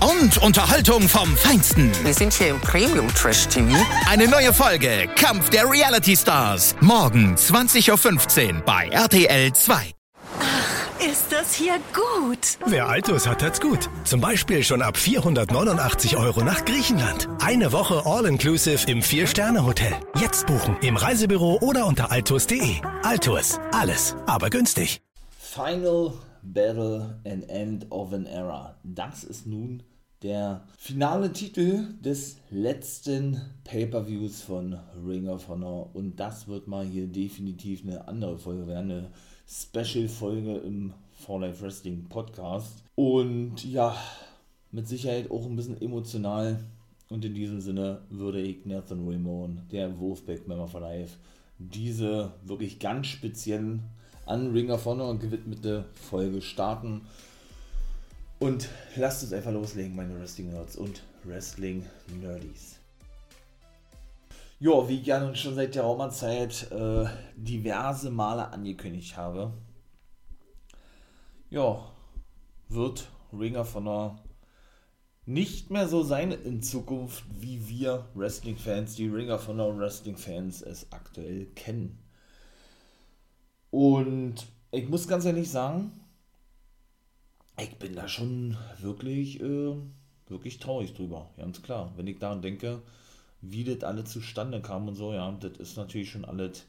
[0.00, 1.90] Und Unterhaltung vom Feinsten.
[2.04, 3.76] Wir sind hier im Premium Trash TV.
[4.08, 6.74] Eine neue Folge Kampf der Reality Stars.
[6.80, 9.94] Morgen 20.15 Uhr bei RTL 2.
[11.10, 12.58] Ist das hier gut?
[12.66, 13.88] Wer Altus hat, hat's gut.
[14.04, 17.26] Zum Beispiel schon ab 489 Euro nach Griechenland.
[17.40, 19.94] Eine Woche All-Inclusive im Vier-Sterne-Hotel.
[20.20, 22.76] Jetzt buchen im Reisebüro oder unter altus.de.
[23.02, 25.00] Altus, alles, aber günstig.
[25.38, 26.12] Final
[26.42, 28.76] Battle and End of an Era.
[28.84, 29.82] Das ist nun
[30.22, 35.94] der finale Titel des letzten Pay-per-Views von Ring of Honor.
[35.94, 39.10] Und das wird mal hier definitiv eine andere Folge werden, eine
[39.48, 42.84] Special-Folge im For Life Wrestling Podcast.
[42.94, 43.96] Und ja,
[44.72, 46.60] mit Sicherheit auch ein bisschen emotional.
[47.08, 51.16] Und in diesem Sinne würde ich Nathan Ramon, der Wolfpack Member for Life,
[51.58, 53.82] diese wirklich ganz speziellen
[54.26, 57.02] an Ring of Honor gewidmete Folge starten.
[58.38, 61.84] Und lasst uns einfach loslegen, meine Wrestling Nerds und Wrestling
[62.20, 62.76] Nerdies.
[64.58, 69.52] Ja, wie ich ja nun schon seit der Raumerzeit äh, diverse Male angekündigt habe,
[71.48, 71.90] ja,
[72.68, 74.22] wird Ring of Honor
[75.26, 80.90] nicht mehr so sein in Zukunft, wie wir Wrestling-Fans, die Ring of Honor Wrestling-Fans es
[80.92, 81.98] aktuell kennen.
[83.70, 85.92] Und ich muss ganz ehrlich sagen,
[87.58, 89.74] ich bin da schon wirklich, äh,
[90.28, 91.92] wirklich traurig drüber, ganz klar.
[91.96, 92.82] Wenn ich daran denke,
[93.42, 96.64] wie das alles zustande kam und so, ja, das ist natürlich schon alles,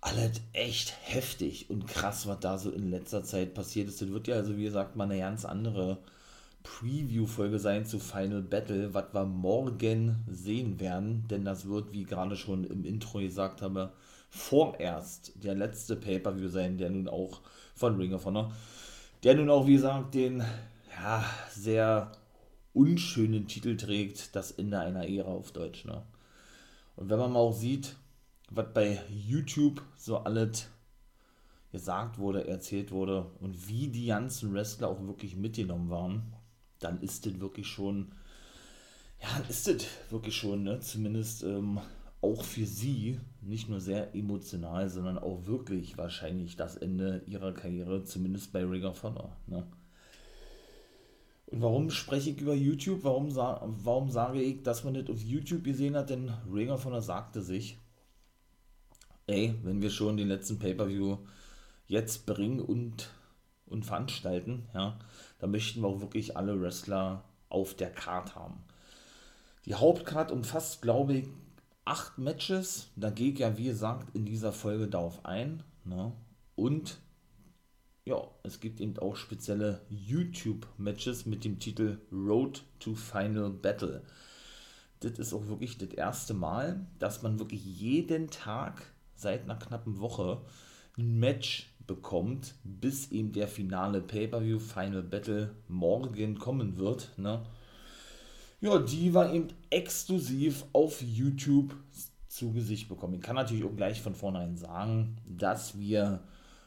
[0.00, 4.00] alles echt heftig und krass, was da so in letzter Zeit passiert ist.
[4.00, 5.98] Das wird ja also, wie gesagt, mal eine ganz andere
[6.62, 12.36] Preview-Folge sein zu Final Battle, was wir morgen sehen werden, denn das wird, wie gerade
[12.36, 13.92] schon im Intro gesagt habe,
[14.30, 17.40] vorerst der letzte Pay-Per-View sein, der nun auch
[17.74, 18.52] von Ring of Honor,
[19.22, 20.42] der nun auch, wie gesagt, den
[21.02, 22.12] ja, sehr
[22.72, 25.84] unschönen Titel trägt, das Ende einer Ära auf Deutsch.
[25.84, 26.02] Ne?
[26.96, 27.96] Und wenn man mal auch sieht,
[28.50, 30.68] was bei YouTube so alles
[31.72, 36.34] gesagt wurde, erzählt wurde und wie die ganzen Wrestler auch wirklich mitgenommen waren,
[36.78, 38.12] dann ist das wirklich schon,
[39.20, 40.80] ja, ist das wirklich schon, ne?
[40.80, 41.80] zumindest ähm,
[42.22, 48.04] auch für sie nicht nur sehr emotional, sondern auch wirklich wahrscheinlich das Ende ihrer Karriere,
[48.04, 49.36] zumindest bei Ring of Honor.
[49.46, 49.66] Ne?
[51.46, 53.02] Und warum spreche ich über YouTube?
[53.02, 56.10] Warum, warum sage ich, dass man das auf YouTube gesehen hat?
[56.10, 57.78] Denn Ring of Honor sagte sich,
[59.26, 61.18] ey, wenn wir schon den letzten Pay-Per-View
[61.86, 63.10] jetzt bringen und,
[63.66, 64.98] und veranstalten, ja,
[65.38, 68.62] dann möchten wir auch wirklich alle Wrestler auf der Card haben.
[69.64, 71.28] Die Hauptcard umfasst, glaube ich,
[71.90, 72.88] acht Matches.
[72.94, 75.64] Da gehe ich ja, wie gesagt, in dieser Folge darauf ein.
[75.84, 76.12] Ne?
[76.54, 76.98] Und
[78.04, 84.04] ja, es gibt eben auch spezielle YouTube-Matches mit dem Titel Road to Final Battle.
[85.00, 89.98] Das ist auch wirklich das erste Mal, dass man wirklich jeden Tag seit einer knappen
[89.98, 90.42] Woche
[90.96, 97.18] ein Match bekommt, bis eben der finale Pay-Per-View Final Battle morgen kommen wird.
[97.18, 97.42] Ne?
[98.60, 101.74] Ja, die war eben exklusiv auf YouTube
[102.28, 103.14] zu Gesicht bekommen.
[103.14, 106.22] Ich kann natürlich auch gleich von vornherein sagen, dass wir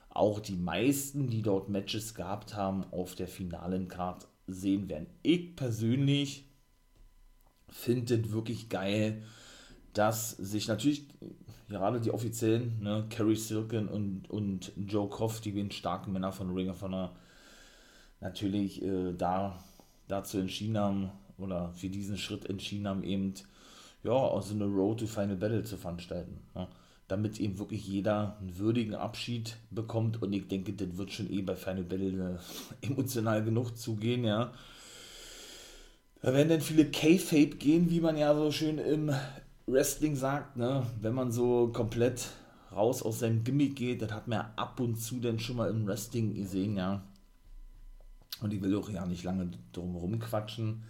[0.09, 5.08] auch die meisten, die dort Matches gehabt haben, auf der finalen Card sehen werden.
[5.22, 6.50] Ich persönlich
[7.70, 9.24] finde es wirklich geil,
[9.94, 11.08] dass sich natürlich
[11.70, 16.53] gerade die offiziellen, ne, Kerry Silken und, und Joe Koff, die den starken Männer von
[16.53, 17.16] Ring of Honor,
[18.20, 19.64] natürlich äh, da,
[20.08, 21.12] dazu entschieden haben,
[21.43, 23.34] oder für diesen Schritt entschieden haben, eben
[24.03, 26.40] ja, also eine Road to Final Battle zu veranstalten.
[26.55, 26.67] Ja,
[27.07, 31.41] damit eben wirklich jeder einen würdigen Abschied bekommt und ich denke, das wird schon eh
[31.41, 32.40] bei Final Battle
[32.81, 34.51] äh, emotional genug zugehen, ja.
[36.22, 39.13] Da werden dann viele K-Fape gehen, wie man ja so schön im
[39.67, 40.85] Wrestling sagt, ne?
[41.01, 42.29] Wenn man so komplett
[42.72, 45.69] raus aus seinem Gimmick geht, das hat man ja ab und zu dann schon mal
[45.69, 47.03] im Wrestling gesehen, ja.
[48.41, 50.84] Und ich will auch ja nicht lange drum rumquatschen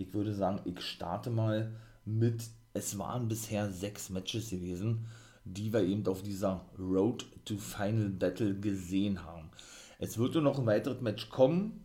[0.00, 1.72] ich würde sagen, ich starte mal
[2.04, 5.06] mit, es waren bisher sechs Matches gewesen,
[5.44, 9.50] die wir eben auf dieser Road to Final Battle gesehen haben.
[9.98, 11.84] Es wird nur noch ein weiteres Match kommen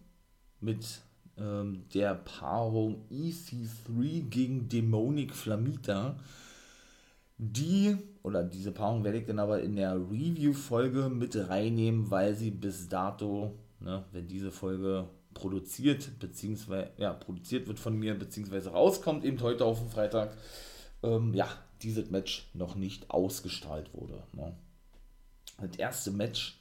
[0.62, 1.02] mit
[1.38, 6.18] ähm, der Paarung EC3 gegen Demonic Flamita.
[7.38, 12.52] Die, oder diese Paarung werde ich dann aber in der Review-Folge mit reinnehmen, weil sie
[12.52, 19.24] bis dato, ne, wenn diese Folge produziert, beziehungsweise, ja, produziert wird von mir, beziehungsweise rauskommt,
[19.24, 20.36] eben heute auf dem Freitag,
[21.04, 21.48] ähm, ja,
[21.84, 24.24] dieses Match noch nicht ausgestrahlt wurde.
[24.34, 24.56] Ne.
[25.60, 26.60] Das erste Match,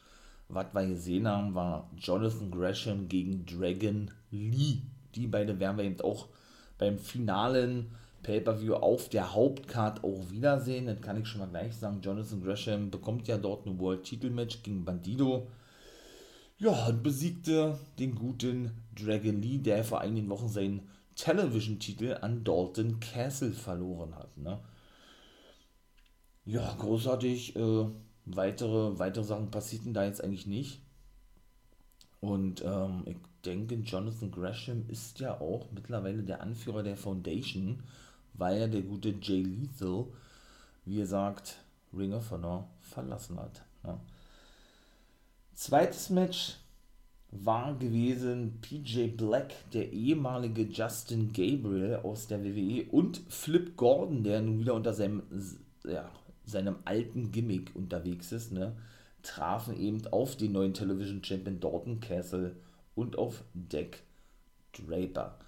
[0.49, 4.83] was wir gesehen haben, war Jonathan Gresham gegen Dragon Lee.
[5.15, 6.29] Die beiden werden wir eben auch
[6.77, 7.95] beim finalen
[8.25, 10.87] Pay-Per-View auf der Hauptcard auch wiedersehen.
[10.87, 12.01] Das kann ich schon mal gleich sagen.
[12.03, 15.47] Jonathan Gresham bekommt ja dort ein World-Titel-Match gegen Bandido.
[16.59, 23.01] Ja, und besiegte den guten Dragon Lee, der vor einigen Wochen seinen Television-Titel an Dalton
[23.01, 24.37] Castle verloren hat.
[24.37, 24.61] Ne?
[26.45, 27.57] Ja, großartig.
[27.57, 27.87] Äh,
[28.25, 30.81] weitere, weitere Sachen passierten da jetzt eigentlich nicht.
[32.21, 37.83] Und ähm, ich denke, Jonathan Gresham ist ja auch mittlerweile der Anführer der Foundation
[38.35, 40.07] weil er der gute Jay Lethal,
[40.85, 41.59] wie gesagt,
[41.97, 43.63] Ring of Honor verlassen hat.
[43.85, 43.99] Ja.
[45.55, 46.57] Zweites Match
[47.31, 54.43] war gewesen PJ Black, der ehemalige Justin Gabriel aus der WWE und Flip Gordon, der
[54.43, 55.23] nun wieder unter seinem,
[55.85, 56.11] ja,
[56.45, 58.77] seinem alten Gimmick unterwegs ist, ne,
[59.23, 62.57] trafen eben auf den neuen Television Champion Dalton Castle
[62.95, 64.03] und auf Deck
[64.73, 65.39] Draper.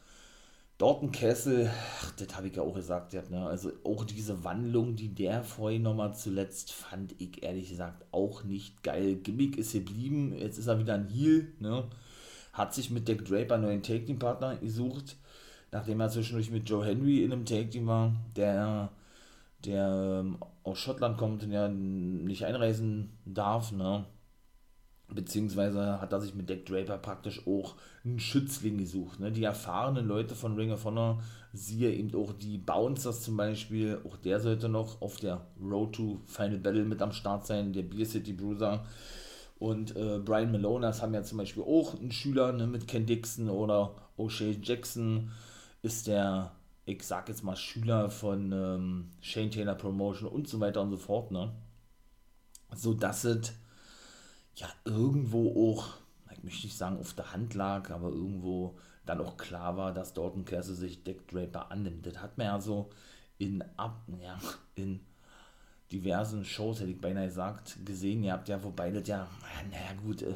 [0.79, 1.71] Dorten Kessel,
[2.19, 3.47] das habe ich ja auch gesagt, ne?
[3.47, 8.83] also auch diese Wandlung, die der vorhin nochmal zuletzt fand ich ehrlich gesagt auch nicht
[8.83, 9.17] geil.
[9.17, 11.85] Gimmick ist geblieben, jetzt ist er wieder ein Heel, ne?
[12.53, 15.17] hat sich mit Dick Draper einen neuen Take Team Partner gesucht,
[15.73, 18.91] nachdem er zwischendurch mit Joe Henry in einem Take Team war, der,
[19.65, 24.05] der ähm, aus Schottland kommt und ja nicht einreisen darf, ne?
[25.09, 29.21] Beziehungsweise hat er sich mit Deck Draper praktisch auch einen Schützling gesucht.
[29.21, 29.31] Ne?
[29.31, 31.23] Die erfahrenen Leute von Ring of Honor,
[31.53, 36.21] siehe eben auch die Bouncers zum Beispiel, auch der sollte noch auf der Road to
[36.27, 38.85] Final Battle mit am Start sein, der Beer City Bruiser.
[39.59, 43.07] Und äh, Brian Malone, das haben ja zum Beispiel auch einen Schüler ne, mit Ken
[43.07, 45.31] Dixon oder O'Shea Jackson,
[45.83, 46.53] ist der,
[46.85, 50.99] ich sag jetzt mal, Schüler von ähm, Shane Taylor Promotion und so weiter und so
[50.99, 51.31] fort.
[51.31, 51.53] Ne?
[52.75, 53.55] So dass es
[54.57, 55.89] ja irgendwo auch,
[56.33, 60.15] ich möchte nicht sagen auf der Hand lag, aber irgendwo dann auch klar war, dass
[60.15, 62.07] Dorton Castle sich Deck Draper annimmt.
[62.07, 62.91] Das hat man ja so
[63.39, 64.39] in, ab, ja,
[64.75, 65.01] in
[65.93, 68.25] diversen Shows, hätte ich beinahe gesagt, gesehen.
[68.25, 69.29] Ihr habt ja, wobei das ja,
[69.71, 70.35] naja gut, äh,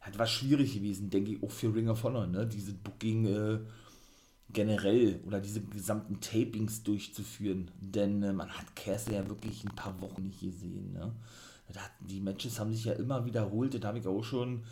[0.00, 2.46] hat was schwierig gewesen, denke ich, auch für Ring of Honor, ne?
[2.46, 3.58] Diese Booking äh,
[4.50, 7.70] generell oder diese gesamten Tapings durchzuführen.
[7.80, 11.12] Denn äh, man hat Castle ja wirklich ein paar Wochen nicht gesehen, ne?
[12.00, 14.62] Die Matches haben sich ja immer wiederholt, das habe ich auch schon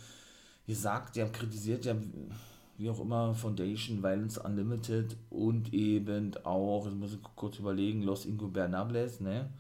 [0.67, 1.95] gesagt, die haben kritisiert ja,
[2.79, 8.27] wie auch immer, Foundation, Violence Unlimited und eben auch, das muss ich kurz überlegen, Los
[8.27, 9.51] Ingobernables, ne?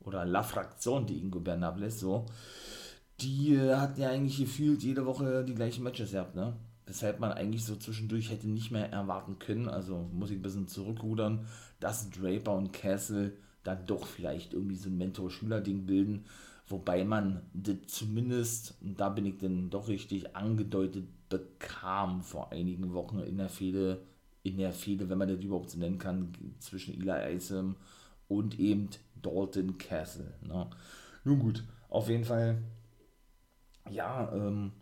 [0.00, 2.26] Oder La Fraktion de Ingobernables, so.
[3.20, 6.54] Die äh, hatten ja eigentlich gefühlt jede Woche die gleichen Matches gehabt, ne?
[6.86, 10.68] Weshalb man eigentlich so zwischendurch hätte nicht mehr erwarten können, also muss ich ein bisschen
[10.68, 11.46] zurückrudern,
[11.80, 13.32] dass Draper und Castle
[13.64, 16.26] dann doch vielleicht irgendwie so ein Mentor-Schüler-Ding bilden
[16.68, 22.92] Wobei man das zumindest, und da bin ich dann doch richtig angedeutet, bekam vor einigen
[22.92, 24.02] Wochen in der Fehde,
[24.42, 27.76] in der Fehde, wenn man das überhaupt so nennen kann, zwischen Eli Isom
[28.28, 28.88] und eben
[29.22, 30.34] Dalton Castle.
[30.42, 30.68] Ne?
[31.24, 32.62] Nun gut, auf jeden Fall,
[33.88, 34.72] ja, ähm,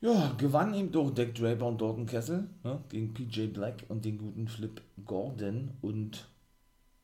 [0.00, 4.18] ja, gewann eben doch Deck Draper und Dalton Castle ne, gegen PJ Black und den
[4.18, 6.28] guten Flip Gordon und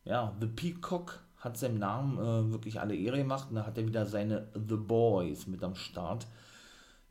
[0.04, 3.86] ja, The Peacock hat seinem Namen äh, wirklich alle Ehre gemacht und da hat er
[3.86, 6.26] wieder seine The Boys mit am Start.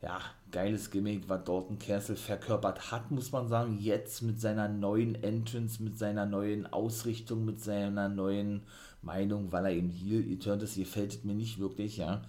[0.00, 0.20] Ja,
[0.50, 3.78] geiles Gimmick, was Dalton Castle verkörpert hat, muss man sagen.
[3.78, 8.62] Jetzt mit seiner neuen Entrance, mit seiner neuen Ausrichtung, mit seiner neuen
[9.02, 12.22] Meinung, weil er eben hier, ihr turnt es, gefällt mir nicht wirklich, ja.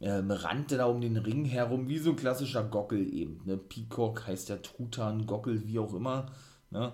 [0.00, 3.40] Ähm, rannte da um den Ring herum, wie so ein klassischer Gockel eben.
[3.44, 3.56] Ne?
[3.56, 6.26] Peacock heißt der Truthahn, Gockel, wie auch immer.
[6.70, 6.92] Ne?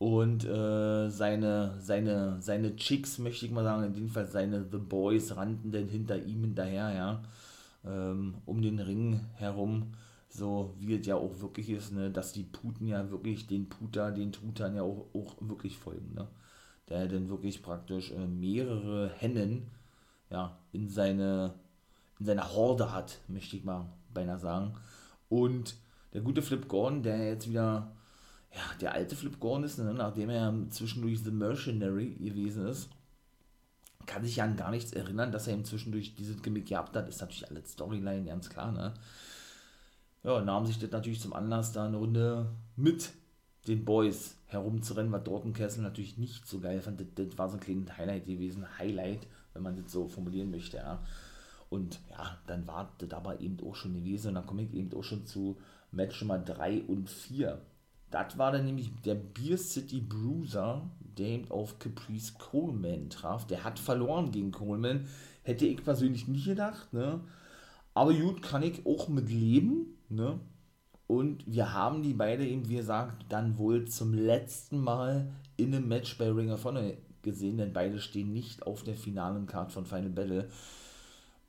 [0.00, 4.78] Und äh, seine, seine, seine Chicks, möchte ich mal sagen, in dem Fall seine The
[4.78, 7.22] Boys, rannten dann hinter ihm hinterher, ja,
[7.84, 9.92] ähm, um den Ring herum,
[10.30, 14.10] so wie es ja auch wirklich ist, ne, dass die Puten ja wirklich den Puter,
[14.10, 16.26] den Trutern ja auch, auch wirklich folgen, ne,
[16.88, 19.66] der dann wirklich praktisch äh, mehrere Hennen,
[20.30, 21.52] ja, in seine,
[22.18, 24.72] in seiner Horde hat, möchte ich mal beinahe sagen.
[25.28, 25.74] Und
[26.14, 27.92] der gute Flip Gordon, der jetzt wieder
[28.52, 32.88] ja, der alte Flip Gordon ist, ne, nachdem er zwischendurch The Mercenary gewesen ist,
[34.06, 37.08] kann sich ja an gar nichts erinnern, dass er ihm zwischendurch dieses Gimmick gehabt hat.
[37.08, 38.94] Ist natürlich alles Storyline, ganz klar, ne?
[40.22, 43.10] ja, nahm sich das natürlich zum Anlass, da eine Runde mit
[43.66, 47.00] den Boys herumzurennen, was Dorten Kessel natürlich nicht so geil fand.
[47.00, 50.78] Das, das war so ein kleines Highlight gewesen, Highlight, wenn man das so formulieren möchte,
[50.78, 51.02] ja.
[51.68, 54.92] Und ja, dann war das aber eben auch schon gewesen und dann komme ich eben
[54.92, 55.56] auch schon zu
[55.92, 57.60] Match Nummer 3 und 4.
[58.10, 60.82] Das war dann nämlich der Beer City Bruiser,
[61.16, 63.46] der eben auf Caprice Coleman traf.
[63.46, 65.06] Der hat verloren gegen Coleman.
[65.42, 67.20] Hätte ich persönlich nicht gedacht, ne?
[67.94, 70.40] Aber gut, kann ich auch mit leben, ne?
[71.06, 75.88] Und wir haben die beide eben, wie gesagt, dann wohl zum letzten Mal in einem
[75.88, 79.86] Match bei Ring of Honor gesehen, denn beide stehen nicht auf der finalen Card von
[79.86, 80.48] Final Battle.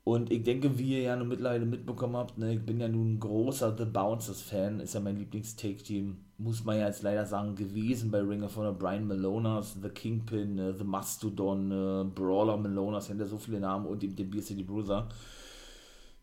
[0.04, 3.14] Und ich denke, wie ihr ja nun mittlerweile mitbekommen habt, ne, ich bin ja nun
[3.14, 8.10] ein großer The Bouncers-Fan, ist ja mein Lieblings-Take-Team, muss man ja jetzt leider sagen, gewesen
[8.10, 8.72] bei Ring of Honor.
[8.72, 13.86] Brian Malonas, The Kingpin, äh, The Mastodon, äh, Brawler Malonas, haben ja so viele Namen
[13.86, 15.08] und eben den Beer City Bruiser.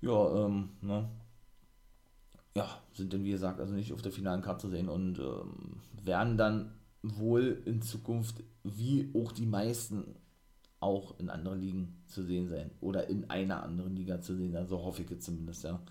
[0.02, 1.10] Ja, ähm, ne,
[2.56, 5.82] ja, sind dann wie gesagt also nicht auf der finalen Karte zu sehen und ähm,
[6.04, 10.16] werden dann wohl in Zukunft, wie auch die meisten,
[10.82, 12.72] auch in anderen Ligen zu sehen sein.
[12.82, 15.82] Oder in einer anderen Liga zu sehen sein, so hoffe ich jetzt zumindest, ja.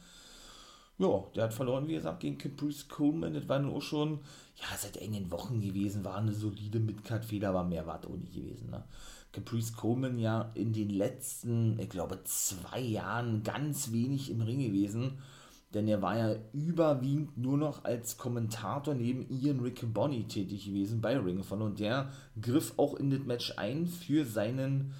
[0.98, 3.34] Ja, der hat verloren, wie gesagt, gegen Caprice Coleman.
[3.34, 4.18] Das war nur auch schon,
[4.56, 8.34] ja, seit engen Wochen gewesen, war eine solide Midcard-Fehler, aber mehr war es auch nicht
[8.34, 8.84] gewesen, ne.
[9.30, 15.18] Caprice Coleman ja in den letzten, ich glaube, zwei Jahren ganz wenig im Ring gewesen
[15.74, 21.18] denn er war ja überwiegend nur noch als Kommentator neben Ian Riccoboni tätig gewesen bei
[21.18, 24.94] Ring of Honor und der griff auch in das Match ein für seinen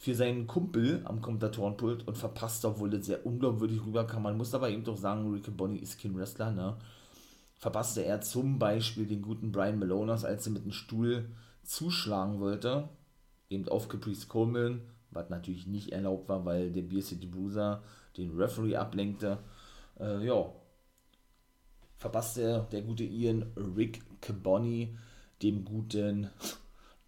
[0.00, 4.22] für seinen Kumpel am Kommentatorenpult und verpasste, obwohl das sehr unglaubwürdig rüberkam.
[4.22, 6.78] Man muss aber eben doch sagen, Riccoboni ist kein Wrestler, ne?
[7.58, 11.28] Verpasste er zum Beispiel den guten Brian Malonas, als er mit dem Stuhl
[11.64, 12.88] zuschlagen wollte,
[13.50, 14.80] eben auf Caprice Coleman,
[15.10, 17.82] was natürlich nicht erlaubt war, weil der Beer City Bruiser
[18.16, 19.36] den Referee ablenkte
[19.98, 20.50] äh, ja,
[21.98, 24.96] verpasste der gute Ian Rick Caboni
[25.42, 26.30] dem guten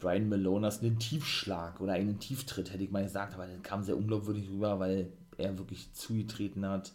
[0.02, 3.96] Brian Malonas einen Tiefschlag oder einen Tieftritt, hätte ich mal gesagt, aber das kam sehr
[3.96, 6.92] unglaubwürdig rüber, weil er wirklich zugetreten hat,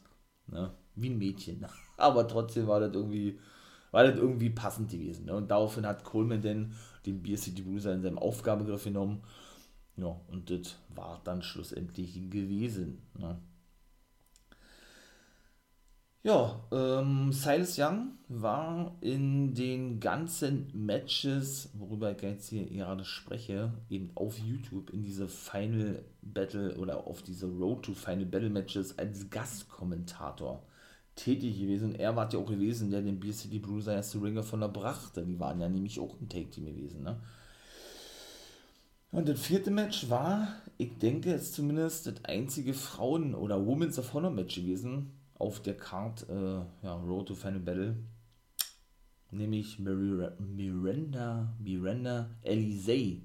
[0.48, 0.74] ne?
[0.96, 1.66] wie ein Mädchen.
[1.98, 3.40] Aber trotzdem war das irgendwie,
[3.92, 5.26] war das irgendwie passend gewesen.
[5.26, 5.36] Ne?
[5.36, 6.74] Und daraufhin hat Coleman dann
[7.06, 9.24] den City Bruiser in seinem Aufgabegriff genommen.
[9.96, 13.02] Ja, und das war dann schlussendlich gewesen.
[13.18, 13.40] Ne?
[16.28, 23.72] Ja, ähm, Silas Young war in den ganzen Matches, worüber ich jetzt hier gerade spreche,
[23.90, 29.00] eben auf YouTube in diese Final Battle oder auf diese Road to Final Battle Matches
[29.00, 30.64] als Gastkommentator
[31.16, 31.96] tätig gewesen.
[31.96, 34.68] Er war ja auch gewesen, der den Beer City Bruiser erst zu Ringer von der
[34.68, 35.26] brachte.
[35.26, 37.22] Die waren ja nämlich auch ein Take-Team gewesen, ne?
[39.14, 44.14] Und das vierte Match war, ich denke, es zumindest das einzige Frauen- oder Women's of
[44.14, 47.96] Honor Match gewesen, auf der Card äh, ja, Road to Final Battle,
[49.32, 53.22] nämlich Miranda, Miranda Elise,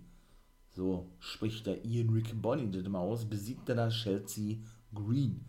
[0.71, 4.57] so spricht der Ian Rick Bonnie das immer aus, besiegte da Chelsea
[4.95, 5.45] Green,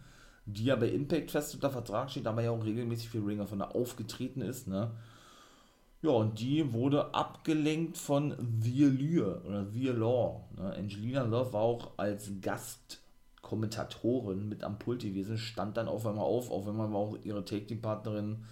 [0.46, 3.60] die ja bei Impact fest unter Vertrag steht, aber ja auch regelmäßig für Ringer von
[3.60, 4.92] der aufgetreten ist, ne?
[6.02, 10.44] Ja, und die wurde abgelenkt von The Allure oder The Law.
[10.58, 10.74] Ne?
[10.74, 13.02] Angelina Love war auch als Gast
[13.44, 17.46] Kommentatorin mit am Pult gewesen, stand dann auf einmal auf, auf einmal war auch ihre
[17.46, 18.46] Take-Team-Partnerin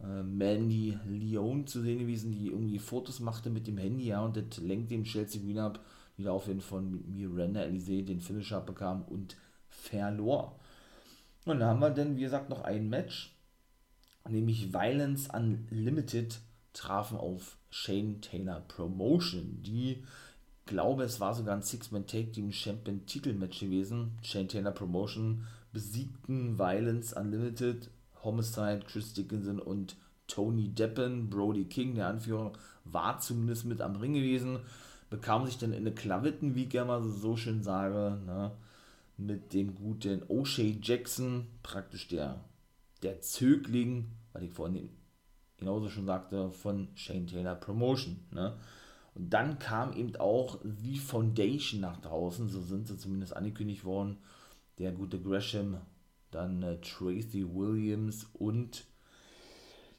[0.00, 4.36] äh, Mandy Leone zu sehen gewesen, die irgendwie Fotos machte mit dem Handy, ja, und
[4.36, 5.80] das lenkt dem Chelsea Green ab,
[6.16, 9.36] die daraufhin von Miranda Elise den Finisher bekam und
[9.68, 10.58] verlor.
[11.44, 13.34] Und dann haben wir dann, wie gesagt, noch ein Match,
[14.28, 16.40] nämlich Violence Unlimited
[16.72, 20.04] trafen auf Shane Taylor Promotion, die
[20.70, 24.12] glaube, es war sogar ein Six-Man-Take-Team Champion-Titelmatch gewesen.
[24.22, 27.90] Shane Taylor Promotion besiegten Violence Unlimited,
[28.22, 29.96] Homicide, Chris Dickinson und
[30.28, 31.28] Tony Deppen.
[31.28, 32.52] Brody King, der Anführer,
[32.84, 34.60] war zumindest mit am Ring gewesen.
[35.10, 38.52] Bekam sich dann in eine Klavitten, wie ich gerne mal so schön sage, ne,
[39.16, 42.44] mit dem guten O'Shea Jackson, praktisch der,
[43.02, 44.88] der Zögling, weil ich vorhin
[45.58, 48.20] genauso schon sagte, von Shane Taylor Promotion.
[48.30, 48.56] Ne.
[49.28, 54.18] Dann kam eben auch The Foundation nach draußen, so sind sie zumindest angekündigt worden.
[54.78, 55.76] Der gute Gresham,
[56.30, 58.84] dann äh, Tracy Williams und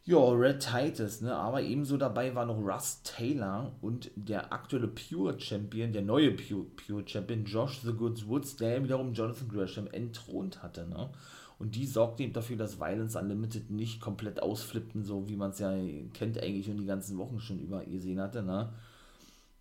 [0.04, 1.36] ja, Red Titus, ne?
[1.36, 6.66] Aber ebenso dabei war noch Russ Taylor und der aktuelle Pure Champion, der neue Pure,
[6.75, 11.12] Pure Champion, Josh The Goods Woods, der wiederum Jonathan Gresham entthront hatte, ne?
[11.60, 15.60] Und die sorgte eben dafür, dass Violence Unlimited nicht komplett ausflippten, so wie man es
[15.60, 15.72] ja
[16.16, 18.74] kennt eigentlich und die ganzen Wochen schon über gesehen hatte, ne?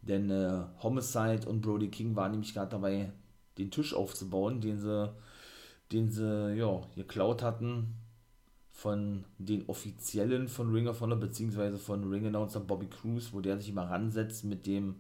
[0.02, 3.12] Denn äh, Homicide und Brody King waren nämlich gerade dabei,
[3.58, 5.12] den Tisch aufzubauen, den sie,
[5.92, 7.94] den sie ja, geklaut hatten
[8.70, 13.58] von den Offiziellen von Ring of Honor, beziehungsweise von Ring Announcer Bobby Cruz, wo der
[13.58, 14.96] sich immer ransetzt mit dem,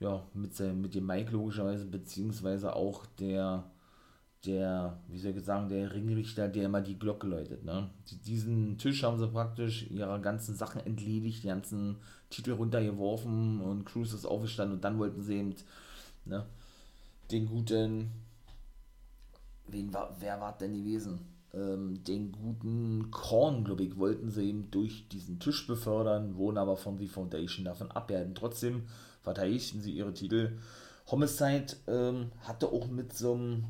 [0.00, 3.70] ja, mit, seinem, mit dem Mike logischerweise, beziehungsweise auch der,
[4.46, 7.64] der, wie soll ich sagen, der Ringrichter, der immer die Glocke läutet.
[7.64, 7.90] Ne?
[8.24, 11.96] Diesen Tisch haben sie praktisch ihrer ganzen Sachen entledigt, die ganzen
[12.30, 15.54] Titel runtergeworfen und Cruz ist aufgestanden und dann wollten sie eben
[16.24, 16.46] ne,
[17.30, 18.10] den guten,
[19.68, 21.20] wen war, wer war denn gewesen?
[21.52, 26.76] Ähm, den guten Korn, glaube ich, wollten sie eben durch diesen Tisch befördern, wurden aber
[26.76, 28.34] von The Foundation davon abwerten.
[28.34, 28.84] Trotzdem
[29.20, 30.58] verteidigten sie ihre Titel.
[31.10, 33.64] Homicide ähm, hatte auch mit so einem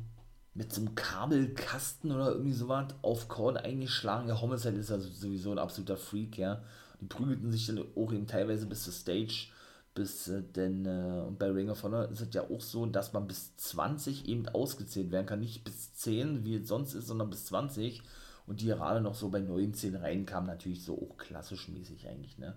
[0.53, 4.27] mit so einem Kabelkasten oder irgendwie sowas auf Korn eingeschlagen.
[4.27, 6.61] Der Homicide ist ja sowieso ein absoluter Freak, ja.
[6.99, 9.47] Die prügelten sich dann auch eben teilweise bis zur Stage,
[9.95, 13.27] bis äh, denn äh, bei Ring of Honor ist es ja auch so, dass man
[13.27, 15.39] bis 20 eben ausgezählt werden kann.
[15.39, 18.01] Nicht bis 10, wie es sonst ist, sondern bis 20.
[18.45, 22.55] Und die gerade noch so bei 19 reinkamen, natürlich so auch klassisch mäßig eigentlich, ne.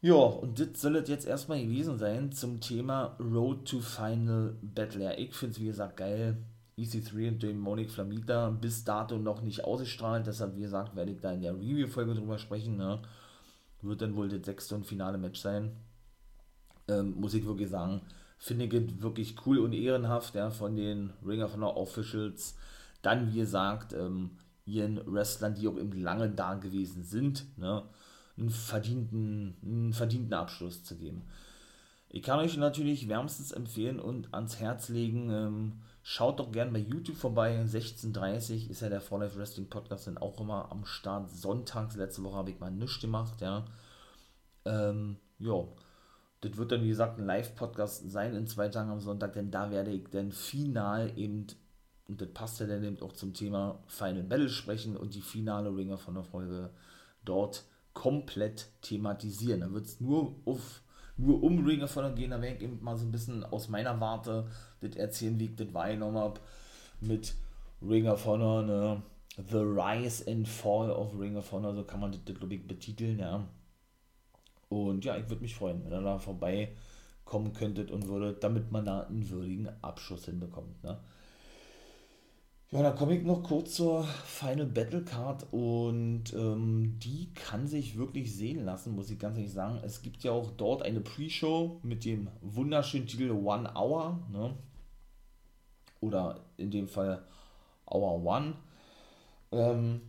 [0.00, 5.04] Ja, und das soll es jetzt erstmal gewesen sein zum Thema Road to Final Battle.
[5.04, 6.38] Ja, ich finde es wie gesagt geil.
[6.78, 11.32] EC3 und Dämonik Flamita bis dato noch nicht ausgestrahlt, deshalb wie gesagt werde ich da
[11.32, 12.76] in der Review-Folge drüber sprechen.
[12.76, 13.00] Ne?
[13.82, 15.72] Wird dann wohl das sechste und finale Match sein.
[16.88, 18.00] Ähm, muss ich wirklich sagen,
[18.38, 22.56] finde ich wirklich cool und ehrenhaft ja, von den Ring of Honor Officials.
[23.02, 24.30] Dann, wie gesagt, ähm,
[24.64, 27.82] ihren Wrestlern, die auch eben lange da gewesen sind, ne?
[28.36, 31.22] einen verdienten, einen verdienten Abschluss zu geben.
[32.08, 36.78] Ich kann euch natürlich wärmstens empfehlen und ans Herz legen, ähm, schaut doch gerne bei
[36.78, 41.30] YouTube vorbei, 16.30 ist ja der For Life Wrestling Podcast dann auch immer am Start,
[41.30, 43.64] sonntags, letzte Woche habe ich mal nichts gemacht, ja.
[44.64, 45.64] Ähm, ja,
[46.42, 49.70] das wird dann wie gesagt ein Live-Podcast sein in zwei Tagen am Sonntag, denn da
[49.70, 51.46] werde ich dann final eben,
[52.08, 55.74] und das passt ja dann eben auch zum Thema Final Battle sprechen und die finale
[55.74, 56.70] Ringer von der Folge
[57.24, 59.60] dort komplett thematisieren.
[59.60, 60.34] Da wird es nur
[61.16, 63.68] nur um Ring of Honor gehen, da werde ich eben mal so ein bisschen aus
[63.68, 64.48] meiner Warte
[64.82, 66.40] das erzählen, ich das wahrgenommen habe
[67.00, 67.34] mit
[67.80, 69.02] Ring of Honor, ne?
[69.36, 73.18] The Rise and Fall of Ring of Honor, so kann man das, glaube ich, betiteln,
[73.18, 73.46] ja.
[74.68, 78.84] Und ja, ich würde mich freuen, wenn ihr da vorbeikommen könntet und würdet, damit man
[78.84, 80.98] da einen würdigen Abschluss hinbekommt, ne.
[82.72, 87.98] Ja, dann komme ich noch kurz zur Final Battle Card und ähm, die kann sich
[87.98, 89.78] wirklich sehen lassen, muss ich ganz ehrlich sagen.
[89.82, 94.54] Es gibt ja auch dort eine Pre-Show mit dem wunderschönen Titel One Hour, ne?
[96.02, 97.22] Oder in dem Fall
[97.86, 98.54] Hour One.
[99.50, 100.02] Ähm,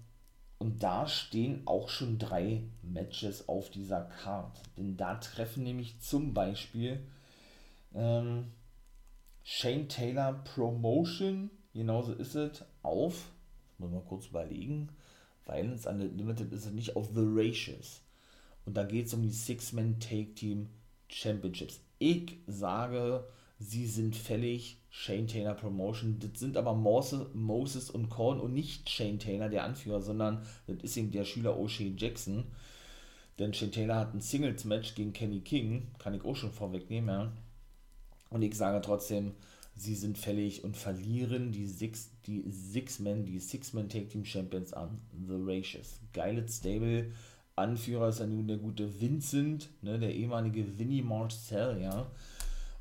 [0.57, 4.59] und da stehen auch schon drei Matches auf dieser Card.
[4.77, 7.05] Denn da treffen nämlich zum Beispiel
[7.93, 8.51] ähm,
[9.43, 13.31] Shane Taylor Promotion genauso ist es auf,
[13.77, 14.89] muss man kurz überlegen,
[15.45, 18.01] Violence Unlimited ist es nicht auf The Ratios.
[18.65, 20.69] Und da geht es um die Six-Man Take Team
[21.09, 21.81] Championships.
[21.99, 23.27] Ich sage,
[23.59, 24.79] sie sind fällig.
[24.95, 26.19] Shane Taylor Promotion.
[26.19, 30.97] Das sind aber Moses und Korn und nicht Shane Taylor, der Anführer, sondern das ist
[30.97, 32.43] eben der Schüler O'Shea Jackson.
[33.39, 35.87] Denn Shane Taylor hat ein Singles-Match gegen Kenny King.
[35.97, 37.33] Kann ich auch schon vorwegnehmen, ja.
[38.29, 39.31] Und ich sage trotzdem,
[39.75, 45.01] sie sind fällig und verlieren die Six, die Six-Men, die Six-Men Tag Team Champions an
[45.27, 45.99] The Racious.
[46.13, 47.11] Geiles Stable.
[47.55, 52.11] Anführer ist ja nun der gute Vincent, ne, der ehemalige Vinnie Marcel, ja.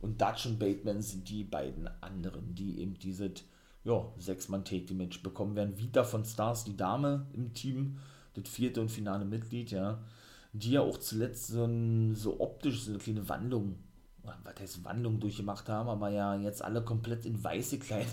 [0.03, 3.45] Und Dutch und Bateman sind die beiden anderen, die eben dieses
[3.85, 5.79] ja, Sechs-Mann Take Team Match bekommen werden.
[5.79, 7.99] Vita von Stars, die Dame im Team,
[8.35, 10.03] das vierte und finale Mitglied, ja.
[10.53, 13.77] Die ja auch zuletzt so, ein, so optisch so eine kleine Wandlung
[14.23, 18.07] was heißt Wandlung durchgemacht haben, aber ja jetzt alle komplett in weiße Kleider,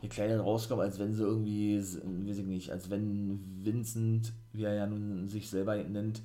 [0.00, 4.86] gekleidet rauskommen, als wenn sie irgendwie, weiß ich nicht, als wenn Vincent, wie er ja
[4.86, 6.22] nun sich selber nennt,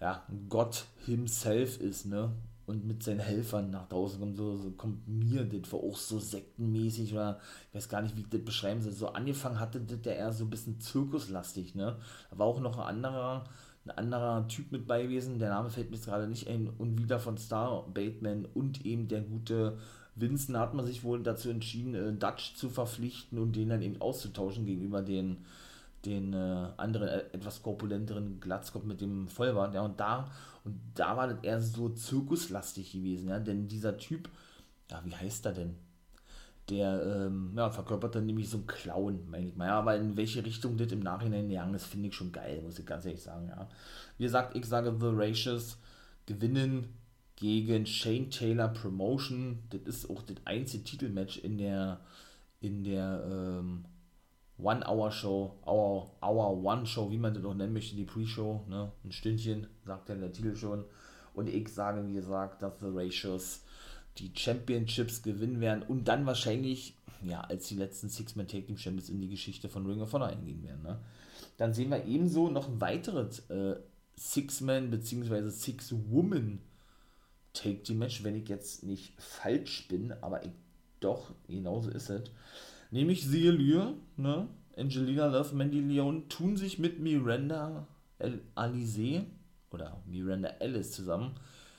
[0.00, 2.32] ja, Gott himself ist, ne?
[2.66, 6.18] Und mit seinen Helfern nach draußen kommt, so, so kommt mir das war auch so
[6.18, 8.92] sektenmäßig oder ich weiß gar nicht, wie ich das beschreiben soll.
[8.92, 11.96] So angefangen hatte das ja eher so ein bisschen zirkuslastig, ne?
[12.30, 13.44] Da war auch noch ein anderer,
[13.84, 16.98] ein anderer Typ mit bei gewesen, der Name fällt mir jetzt gerade nicht ein, und
[17.00, 19.78] wieder von Star Bateman und eben der gute
[20.16, 24.00] Vincent hat man sich wohl dazu entschieden, äh, Dutch zu verpflichten und den dann eben
[24.00, 25.44] auszutauschen gegenüber den,
[26.06, 30.30] den äh, anderen, äh, etwas korpulenteren Glatzkopf mit dem Vollbart, ja, und da,
[30.64, 34.28] und da war das eher so zirkuslastig gewesen, ja, denn dieser Typ,
[34.90, 35.76] ja, wie heißt er denn?
[36.68, 39.66] der ähm, ja, verkörpert dann nämlich so einen Clown, meine ich mal.
[39.66, 42.78] Ja, aber in welche Richtung das im Nachhinein gegangen ist, finde ich schon geil, muss
[42.78, 43.48] ich ganz ehrlich sagen.
[43.48, 43.68] Ja.
[44.18, 45.78] Wie gesagt, ich sage The Racious
[46.26, 46.88] gewinnen
[47.36, 49.60] gegen Shane Taylor Promotion.
[49.70, 52.00] Das ist auch das einzige Titelmatch in der
[52.60, 53.84] in der ähm,
[54.58, 58.92] One-Hour-Show, Hour, Hour One-Show, wie man das auch nennen möchte, die Pre-Show, ne?
[59.04, 60.84] ein Stündchen, sagt ja der Titel schon.
[61.34, 63.62] Und ich sage, wie gesagt, dass The Ratios
[64.18, 69.10] die Championships gewinnen werden und dann wahrscheinlich, ja, als die letzten Six-Man Take Team Champions
[69.10, 70.82] in die Geschichte von Ring of Honor eingehen werden.
[70.82, 70.98] Ne?
[71.58, 73.76] Dann sehen wir ebenso noch ein weiteres äh,
[74.16, 75.50] Six-Man bzw.
[75.50, 76.60] Six-Woman
[77.52, 80.52] Take Team Match, wenn ich jetzt nicht falsch bin, aber ich,
[81.00, 82.30] doch, genauso ist es.
[82.90, 84.48] Nämlich Sia Lure, ne?
[84.76, 87.88] Angelina Love, Mandy Leon tun sich mit Miranda
[88.54, 89.24] Alize
[89.70, 91.34] oder Miranda Ellis zusammen.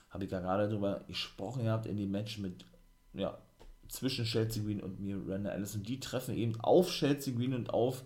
[0.09, 2.65] Habe ich ja gerade darüber gesprochen gehabt in dem Match mit,
[3.13, 3.37] ja,
[3.87, 5.75] zwischen Chelsea Green und Miranda Ellis.
[5.75, 8.03] Und die treffen eben auf Chelsea Green und auf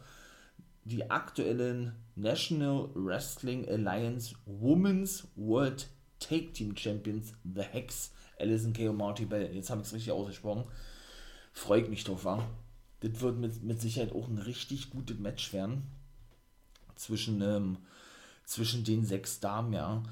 [0.83, 5.87] die aktuellen National Wrestling Alliance Women's World
[6.19, 8.89] Take Team Champions, The Hex, Alison K.
[8.89, 9.53] und Marty Bell.
[9.53, 10.65] Jetzt habe ich es richtig ausgesprochen.
[11.53, 12.47] Freut mich drauf, war.
[13.01, 15.83] Das wird mit, mit Sicherheit auch ein richtig gutes Match werden.
[16.95, 17.77] Zwischen, ähm,
[18.45, 20.03] zwischen den sechs Damen, ja.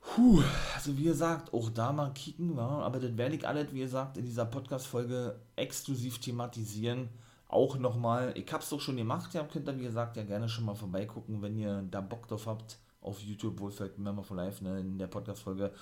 [0.00, 0.42] Puh,
[0.74, 4.16] also wie gesagt, auch da mal kicken, war, aber das werde ich alles, wie gesagt,
[4.16, 7.08] in dieser Podcast-Folge exklusiv thematisieren.
[7.48, 10.48] Auch nochmal, ich habe es doch schon gemacht, ja, könnt ihr, wie gesagt, ja gerne
[10.48, 14.64] schon mal vorbeigucken, wenn ihr da Bock drauf habt, auf YouTube, Wohlfeld Member for Life,
[14.64, 15.72] ne, in der Podcast-Folge,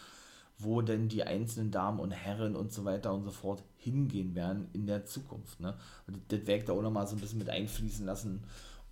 [0.62, 4.68] wo denn die einzelnen Damen und Herren und so weiter und so fort hingehen werden
[4.72, 5.60] in der Zukunft.
[5.60, 5.74] Ne?
[6.06, 8.42] Und das, werde ich da auch nochmal so ein bisschen mit einfließen lassen.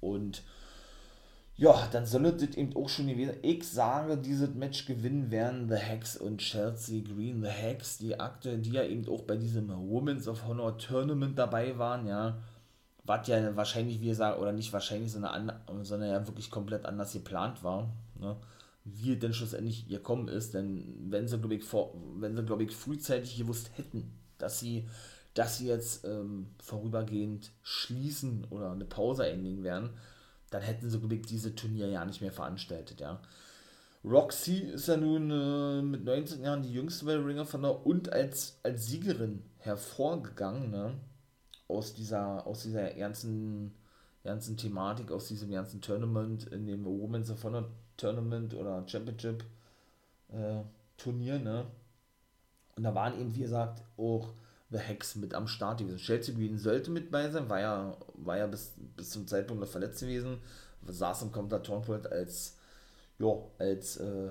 [0.01, 0.43] Und
[1.57, 5.75] ja, dann soll das eben auch schon gewesen Ich sage, dieses Match gewinnen werden The
[5.75, 7.43] Hex und Chelsea Green.
[7.43, 11.77] The Hex, die aktuell, die ja eben auch bei diesem Women's of Honor Tournament dabei
[11.77, 12.39] waren, ja.
[13.05, 15.51] Was ja wahrscheinlich, wie gesagt, oder nicht wahrscheinlich, sondern,
[15.83, 17.89] sondern ja wirklich komplett anders geplant war.
[18.21, 18.37] Ne?
[18.85, 20.55] Wie denn schlussendlich gekommen ist.
[20.55, 24.89] Denn wenn sie, glaube ich, vor, wenn sie, glaube ich, frühzeitig gewusst hätten, dass sie,
[25.35, 29.91] dass sie jetzt ähm, vorübergehend schließen oder eine Pause einlegen werden,
[30.51, 33.21] dann hätten sie, glaube ich, diese Turnier ja nicht mehr veranstaltet, ja.
[34.05, 38.13] Roxy ist ja nun äh, mit 19 Jahren die jüngste bei Ring of Honor und
[38.13, 40.95] als, als Siegerin hervorgegangen, ne?
[41.67, 43.75] Aus dieser, aus dieser ganzen,
[44.25, 49.45] ganzen Thematik, aus diesem ganzen Tournament, in dem Women's of Honor Tournament oder Championship
[50.31, 50.63] äh,
[50.97, 51.67] Turnier, ne?
[52.77, 54.33] Und da waren eben, wie gesagt, auch
[54.71, 55.99] The Hex mit am Start gewesen.
[55.99, 59.69] Chelsea Green sollte mit bei sein, war ja, war ja bis, bis zum Zeitpunkt noch
[59.69, 60.39] verletzt gewesen,
[60.87, 62.57] saß im Kommentatorenpult als,
[63.19, 64.31] ja, als äh,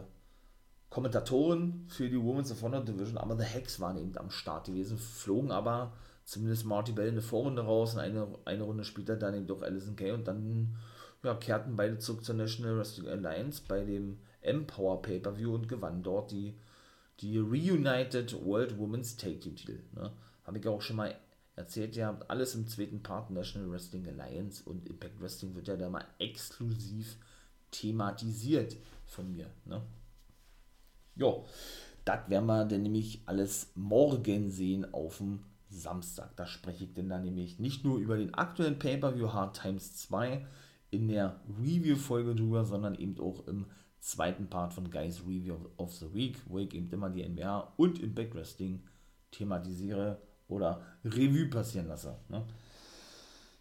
[0.90, 4.98] Kommentatorin für die Women's of Honor Division, aber The Hex waren eben am Start gewesen,
[4.98, 5.92] flogen aber
[6.24, 9.62] zumindest Marty Bell in der Vorrunde raus und eine, eine Runde später dann eben doch
[9.62, 10.76] Alison Kay und dann
[11.28, 16.32] ja, kehrten beide zurück zur National Wrestling Alliance bei dem Empower Pay-Per-View und gewannen dort
[16.32, 16.56] die,
[17.20, 19.80] die Reunited World Women's Take Team Titel.
[19.94, 20.12] Ne?
[20.46, 21.16] Habe ich auch schon mal
[21.56, 25.76] erzählt, ihr habt alles im zweiten Part National Wrestling Alliance und Impact Wrestling wird ja
[25.76, 27.18] da mal exklusiv
[27.72, 29.50] thematisiert von mir.
[29.66, 29.82] Ne?
[31.16, 31.46] Jo,
[32.06, 36.36] das werden wir dann nämlich alles morgen sehen auf dem Samstag.
[36.38, 40.46] Da spreche ich denn dann nämlich nicht nur über den aktuellen Pay-Per-View Hard Times 2
[40.92, 43.66] in der Review-Folge drüber, sondern eben auch im
[44.00, 48.00] zweiten Part von Guys Review of the Week, wo ich eben immer die NBA und
[48.00, 48.82] Impact Wrestling
[49.32, 52.18] thematisiere oder Revue passieren lasse.
[52.30, 52.46] Ne?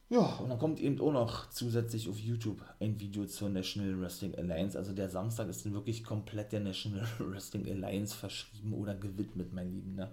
[0.08, 4.36] Ja, und dann kommt eben auch noch zusätzlich auf YouTube ein Video zur National Wrestling
[4.36, 4.78] Alliance.
[4.78, 9.72] Also der Samstag ist dann wirklich komplett der National Wrestling Alliance verschrieben oder gewidmet, mein
[9.72, 9.96] Lieben.
[9.96, 10.12] Ne?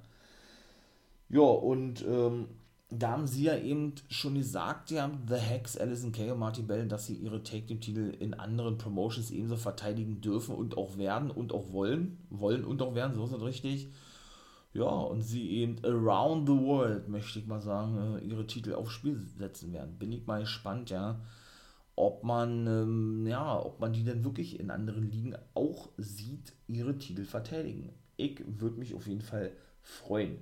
[1.29, 2.47] Ja, und ähm,
[2.99, 6.87] da haben sie ja eben schon gesagt, ja, The Hex, Alison Kay und Marty Bell,
[6.87, 11.71] dass sie ihre Take-Team-Titel in anderen Promotions ebenso verteidigen dürfen und auch werden und auch
[11.71, 12.17] wollen.
[12.29, 13.89] Wollen und auch werden, so ist es richtig.
[14.73, 18.93] Ja, und sie eben around the world, möchte ich mal sagen, äh, ihre Titel aufs
[18.93, 19.99] Spiel setzen werden.
[19.99, 21.19] Bin ich mal gespannt, ja,
[21.95, 26.97] ob man, ähm, ja, ob man die denn wirklich in anderen Ligen auch sieht, ihre
[26.97, 27.93] Titel verteidigen.
[28.17, 29.51] Ich würde mich auf jeden Fall
[29.81, 30.37] freuen.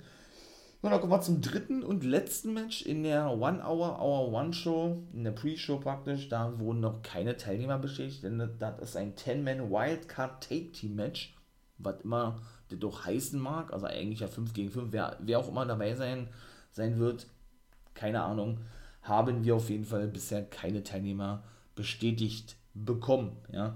[0.82, 4.52] Und dann kommen wir zum dritten und letzten Match in der One Hour, Hour One
[4.52, 6.28] Show, in der Pre-Show praktisch.
[6.28, 11.36] Da wurden noch keine Teilnehmer bestätigt, denn das ist ein 10-Man Wildcard Take Team Match,
[11.78, 13.72] was immer das doch heißen mag.
[13.72, 16.30] Also eigentlich ja 5 gegen 5, wer, wer auch immer dabei sein,
[16.72, 17.28] sein wird,
[17.94, 18.58] keine Ahnung,
[19.04, 21.44] haben wir auf jeden Fall bisher keine Teilnehmer
[21.76, 23.38] bestätigt bekommen.
[23.52, 23.76] Ja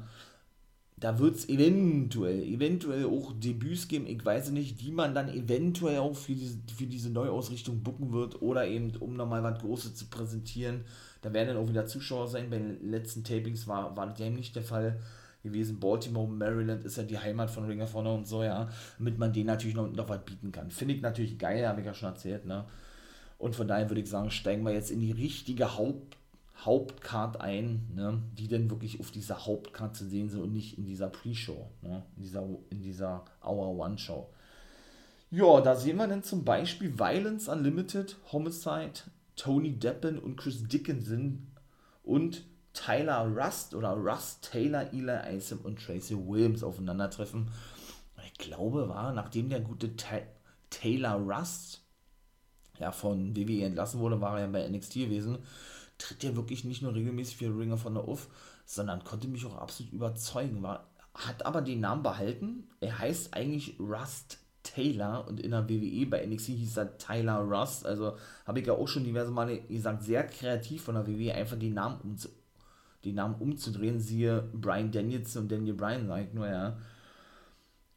[0.98, 6.00] da wird es eventuell, eventuell auch Debüts geben, ich weiß nicht, die man dann eventuell
[6.00, 10.06] auch für diese, für diese Neuausrichtung bucken wird oder eben, um nochmal was Großes zu
[10.06, 10.86] präsentieren.
[11.22, 12.50] Da werden dann auch wieder Zuschauer sein.
[12.50, 15.00] Bei den letzten Tapings war, war das ja nicht der Fall
[15.44, 15.80] gewesen.
[15.80, 19.34] Baltimore, Maryland ist ja die Heimat von Ring of Honor und so, ja, damit man
[19.34, 20.72] denen natürlich noch, noch was bieten kann.
[20.72, 22.66] Finde ich natürlich geil, habe ich ja schon erzählt, ne?
[23.38, 26.16] Und von daher würde ich sagen, steigen wir jetzt in die richtige Haupt
[26.64, 30.86] Hauptcard ein, ne, die dann wirklich auf dieser Hauptcard zu sehen sind und nicht in
[30.86, 34.30] dieser Pre-Show, ne, in dieser, in dieser Hour One Show.
[35.32, 38.94] Ja, da sehen wir dann zum Beispiel Violence Unlimited, Homicide,
[39.36, 41.52] Tony Deppen und Chris Dickinson
[42.04, 47.50] und Tyler Rust oder Rust Taylor, Eli Isom und Tracy Williams aufeinandertreffen.
[48.26, 50.20] Ich glaube, war, nachdem der gute Ta
[50.70, 51.84] Taylor Rust
[52.80, 55.40] ja, von WWE entlassen wurde, war er ja bei NXT gewesen,
[55.98, 58.28] tritt er wirklich nicht nur regelmäßig für Ringer von der Off,
[58.66, 60.62] sondern konnte mich auch absolut überzeugen.
[60.64, 62.68] War, hat aber den Namen behalten.
[62.80, 67.86] Er heißt eigentlich Rust Taylor und in der WWE bei NXT hieß er Tyler Rust.
[67.86, 71.58] Also habe ich ja auch schon diverse Male gesagt, sehr kreativ von der WWE einfach
[71.58, 72.16] den Namen, um,
[73.06, 74.00] den Namen umzudrehen.
[74.00, 76.78] Siehe Brian Danielson und Daniel Bryan, sag ich nur, ja.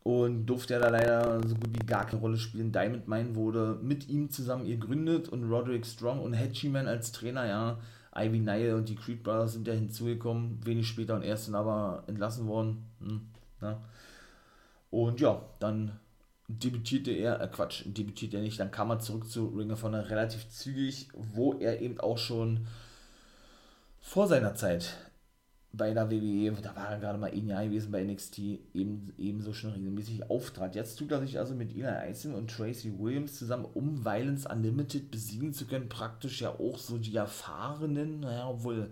[0.09, 2.73] Und durfte er da leider so gut wie gar keine Rolle spielen.
[2.73, 7.79] Diamond Mine wurde mit ihm zusammen gegründet und Roderick Strong und Hatchie-Man als Trainer, ja.
[8.16, 12.05] Ivy Nile und die Creed Brothers sind ja hinzugekommen, wenig später und erst sind aber
[12.07, 12.87] entlassen worden.
[13.01, 13.21] Hm,
[13.61, 13.83] ja.
[14.90, 16.01] Und ja, dann
[16.49, 20.09] debütierte er, äh Quatsch, debütierte er nicht, dann kam er zurück zu Ring of Honor
[20.09, 22.66] relativ zügig, wo er eben auch schon
[24.01, 24.94] vor seiner Zeit
[25.79, 28.38] bei der WWE, da war er gerade mal ein Jahr gewesen bei NXT,
[28.75, 30.75] eben, ebenso schon regelmäßig auftrat.
[30.75, 35.11] Jetzt tut er sich also mit Eli Ison und Tracy Williams zusammen, um Violence Unlimited
[35.11, 35.88] besiegen zu können.
[35.88, 38.91] Praktisch ja auch so die Erfahrenen, naja, obwohl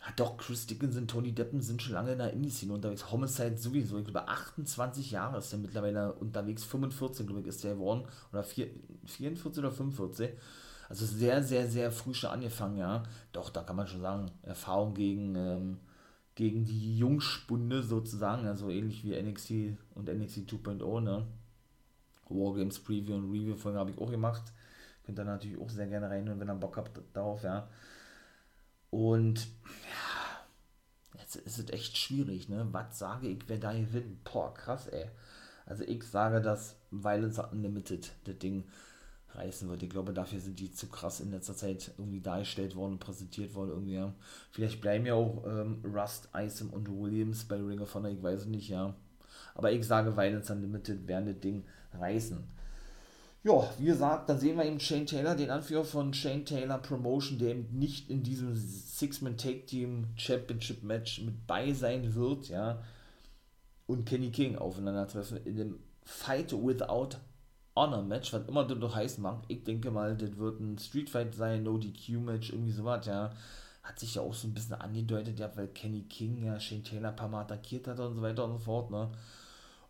[0.00, 3.10] ja, doch, Chris Dickinson, Tony Deppen sind schon lange in der Indie-Szene unterwegs.
[3.10, 3.98] Homicide sowieso.
[3.98, 6.64] Ich glaube, 28 Jahre ist er mittlerweile unterwegs.
[6.64, 8.06] 45, glaube ich, ist der geworden.
[8.32, 8.68] Oder 4,
[9.04, 10.30] 44 oder 45.
[10.90, 13.04] Also sehr, sehr, sehr früh schon angefangen, ja.
[13.30, 15.78] Doch, da kann man schon sagen, Erfahrung gegen, ähm,
[16.34, 18.48] gegen die Jungspunde sozusagen.
[18.48, 21.28] Also ähnlich wie NXT und NXT 2.0, ne.
[22.28, 24.42] Wargames Preview und Review-Folge habe ich auch gemacht.
[25.04, 27.68] Könnt ihr natürlich auch sehr gerne reinhören, wenn ihr Bock habt darauf, ja.
[28.90, 29.46] Und
[29.84, 32.66] ja, jetzt ist es echt schwierig, ne?
[32.72, 34.24] Was sage ich, wer da gewinnt?
[34.24, 35.08] Boah, krass, ey.
[35.66, 38.64] Also ich sage, dass Violence Unlimited das Ding
[39.34, 39.82] reißen wird.
[39.82, 43.54] Ich glaube, dafür sind die zu krass in letzter Zeit irgendwie dargestellt worden und präsentiert
[43.54, 43.70] worden.
[43.70, 44.12] Irgendwie, ja.
[44.50, 48.40] Vielleicht bleiben ja auch ähm, Rust, Isom und Williams bei Ring of Honor, ich weiß
[48.40, 48.94] es nicht, ja.
[49.54, 52.44] Aber ich sage, Violence Unlimited werden das Ding reißen
[53.42, 57.38] ja, wie gesagt, dann sehen wir eben Shane Taylor, den Anführer von Shane Taylor Promotion,
[57.38, 62.82] der eben nicht in diesem Six-Man-Take-Team Championship Match mit bei sein wird, ja,
[63.86, 67.16] und Kenny King aufeinandertreffen in dem Fight Without
[67.76, 69.42] Honor Match, was immer das doch heißen mag.
[69.48, 73.30] Ich denke mal, das wird ein Street Fight sein, No DQ Match, irgendwie sowas, ja.
[73.82, 77.10] Hat sich ja auch so ein bisschen angedeutet, ja, weil Kenny King ja Shane Taylor
[77.10, 79.10] ein paar Mal attackiert hat und so weiter und so fort, ne.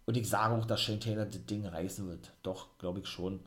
[0.07, 2.33] Und ich sage auch, dass Shane Taylor das Ding reißen wird.
[2.43, 3.41] Doch, glaube ich schon.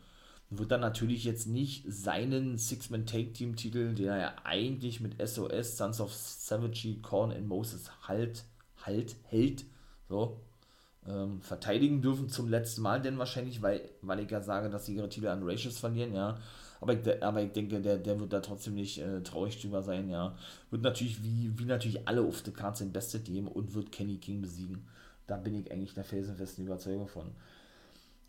[0.50, 6.14] Wird dann natürlich jetzt nicht seinen Six-Man-Take-Team-Titel, den er ja eigentlich mit SOS, Sons of
[6.14, 8.44] Savagery, Korn and Moses halt,
[8.86, 9.66] halt, hält,
[10.10, 10.42] so,
[11.08, 14.96] ähm, verteidigen dürfen zum letzten Mal, denn wahrscheinlich, weil, weil ich ja sage, dass sie
[14.96, 16.38] ihre Titel an Ratios verlieren, ja.
[16.82, 20.10] Aber ich, aber ich denke, der, der wird da trotzdem nicht äh, traurig drüber sein,
[20.10, 20.36] ja.
[20.70, 24.18] Wird natürlich, wie, wie natürlich alle auf der Karte sein Beste geben und wird Kenny
[24.18, 24.86] King besiegen.
[25.28, 27.32] Da bin ich eigentlich der felsenfesten Überzeugung von.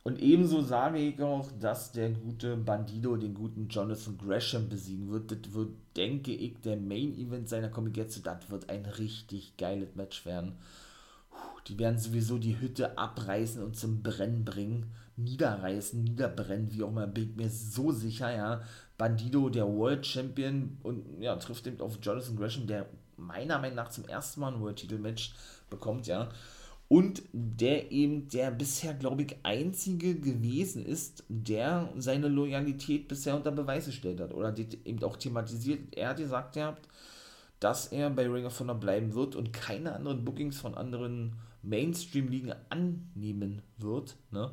[0.05, 5.31] Und ebenso sage ich auch, dass der gute Bandido den guten Jonathan Gresham besiegen wird.
[5.31, 10.27] Das wird, denke ich, der Main Event seiner Comic Das wird ein richtig geiles Match
[10.27, 10.59] werden.
[11.69, 14.93] Die werden sowieso die Hütte abreißen und zum Brennen bringen.
[15.17, 18.63] Niederreißen, niederbrennen, wie auch immer, bin ich mir so sicher, ja.
[18.99, 23.91] Bandido, der World Champion, und ja, trifft eben auf Jonathan Gresham, der meiner Meinung nach
[23.91, 25.35] zum ersten Mal ein World Titel Match
[25.71, 26.29] bekommt, ja
[26.89, 33.51] und der eben der bisher, glaube ich, einzige gewesen ist, der seine Loyalität bisher unter
[33.51, 35.97] Beweis gestellt hat oder eben auch thematisiert.
[35.97, 36.77] Er hat gesagt, ja,
[37.61, 42.55] dass er bei Ring of Honor bleiben wird und keine anderen Bookings von anderen Mainstream-Ligen
[42.69, 44.17] annehmen wird.
[44.31, 44.51] Ne?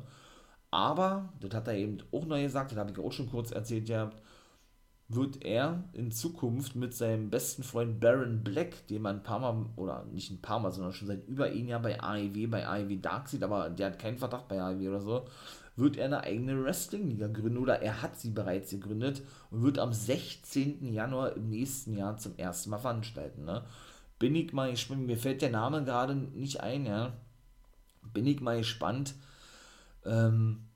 [0.70, 3.88] Aber, das hat er eben auch neu gesagt, das habe ich auch schon kurz erzählt,
[3.88, 4.10] ja,
[5.08, 9.66] wird er in Zukunft mit seinem besten Freund Baron Black, den man ein paar Mal,
[9.76, 12.96] oder nicht ein paar Mal, sondern schon seit über ein Jahr bei AEW, bei AEW
[13.00, 15.26] Dark sieht, aber der hat keinen Verdacht bei AEW oder so,
[15.76, 19.92] wird er eine eigene Wrestling-Liga gründen oder er hat sie bereits gegründet und wird am
[19.92, 20.92] 16.
[20.92, 23.44] Januar im nächsten Jahr zum ersten Mal veranstalten.
[23.44, 23.64] Ne?
[24.18, 27.14] Bin ich mal gespannt, mir fällt der Name gerade nicht ein, ja.
[28.12, 29.14] Bin ich mal gespannt.
[30.04, 30.66] Ähm,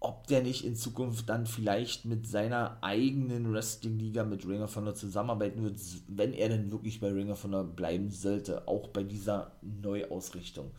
[0.00, 4.94] ob der nicht in Zukunft dann vielleicht mit seiner eigenen Wrestling-Liga mit Ring of Honor
[4.94, 9.52] zusammenarbeiten wird, wenn er denn wirklich bei Ring of Honor bleiben sollte, auch bei dieser
[9.60, 10.70] Neuausrichtung.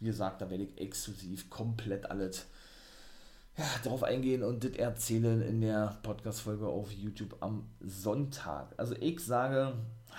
[0.00, 2.46] Wie gesagt, da werde ich exklusiv komplett alles
[3.56, 8.74] ja, darauf eingehen und das erzählen in der Podcast-Folge auf YouTube am Sonntag.
[8.76, 9.74] Also ich sage,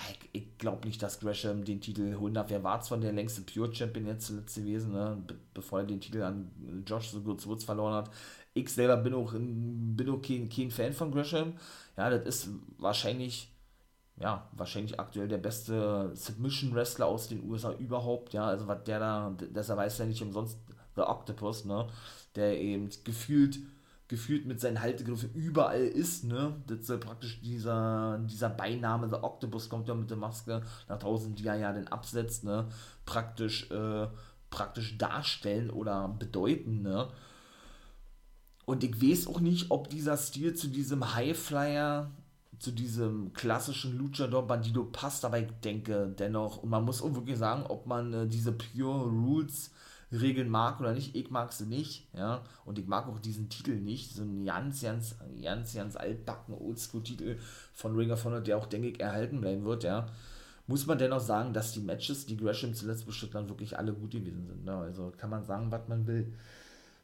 [0.09, 2.49] ich, ich glaube nicht, dass Gresham den Titel holen darf.
[2.51, 5.21] Er war zwar der längste Pure Champion jetzt zuletzt gewesen, ne,
[5.53, 8.11] bevor er den Titel an Josh The Good Woods verloren hat.
[8.53, 11.53] Ich selber bin auch, bin auch kein, kein Fan von Gresham.
[11.97, 13.51] Ja, das ist wahrscheinlich
[14.17, 19.35] ja, wahrscheinlich aktuell der beste Submission-Wrestler aus den USA überhaupt, ja, also was der da,
[19.37, 20.57] deshalb weiß er nicht umsonst
[20.95, 21.87] The Octopus, ne,
[22.35, 23.59] der eben gefühlt,
[24.07, 29.69] gefühlt mit seinen Haltegriffen überall ist, ne, das soll praktisch dieser, dieser Beiname The Octopus
[29.69, 32.67] kommt ja mit der Maske nach draußen, die er ja dann absetzt, ne,
[33.05, 34.07] praktisch, äh,
[34.49, 37.09] praktisch darstellen oder bedeuten, ne,
[38.65, 42.09] und ich weiß auch nicht, ob dieser Stil zu diesem Highflyer
[42.59, 47.37] zu diesem klassischen Luchador Bandido passt, aber ich denke dennoch, und man muss auch wirklich
[47.37, 49.71] sagen, ob man äh, diese Pure Rules
[50.15, 53.75] Regeln mag oder nicht, ich mag sie nicht, ja, und ich mag auch diesen Titel
[53.75, 57.37] nicht, so ein ganz, ganz, ganz, ganz altbacken Oldschool-Titel
[57.73, 60.07] von Ring of Honor, der auch, denke ich, erhalten bleiben wird, ja,
[60.67, 64.11] muss man dennoch sagen, dass die Matches, die Gresham zuletzt bestritten haben, wirklich alle gut
[64.11, 64.75] gewesen sind, ne?
[64.75, 66.33] also kann man sagen, was man will.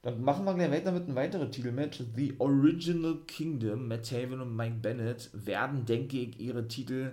[0.04, 2.04] Dann machen wir gleich weiter mit einem weiteren Titelmatch.
[2.16, 7.12] The Original Kingdom, Matt Taven und Mike Bennett, werden, denke ich, ihre Titel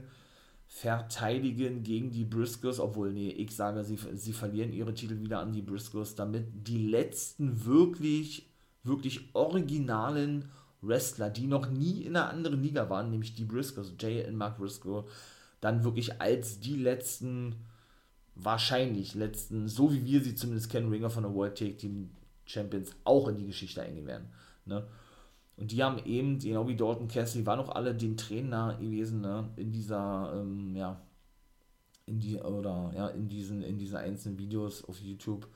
[0.69, 5.53] verteidigen gegen die Briscoes, obwohl, nee, ich sage, sie, sie verlieren ihre Titel wieder an
[5.53, 8.47] die Briscoes, damit die letzten wirklich,
[8.85, 10.51] wirklich originalen
[10.83, 14.59] Wrestler, die noch nie in einer anderen Liga waren, nämlich die Briscoes, Jay und Mark
[14.59, 15.05] Briscoe,
[15.61, 17.57] dann wirklich als die letzten,
[18.35, 22.11] wahrscheinlich letzten, so wie wir sie zumindest kennen, Ringer von der World Take Team
[22.45, 24.29] Champions auch in die Geschichte eingehen werden.
[24.65, 24.87] Ne?
[25.59, 29.49] Und die haben eben, genau wie Dalton Cassidy, waren auch alle den Trainer gewesen, ne?
[29.57, 31.01] in dieser, ähm, ja,
[32.07, 35.49] in die, oder ja, in diesen, in diesen einzelnen Videos auf YouTube,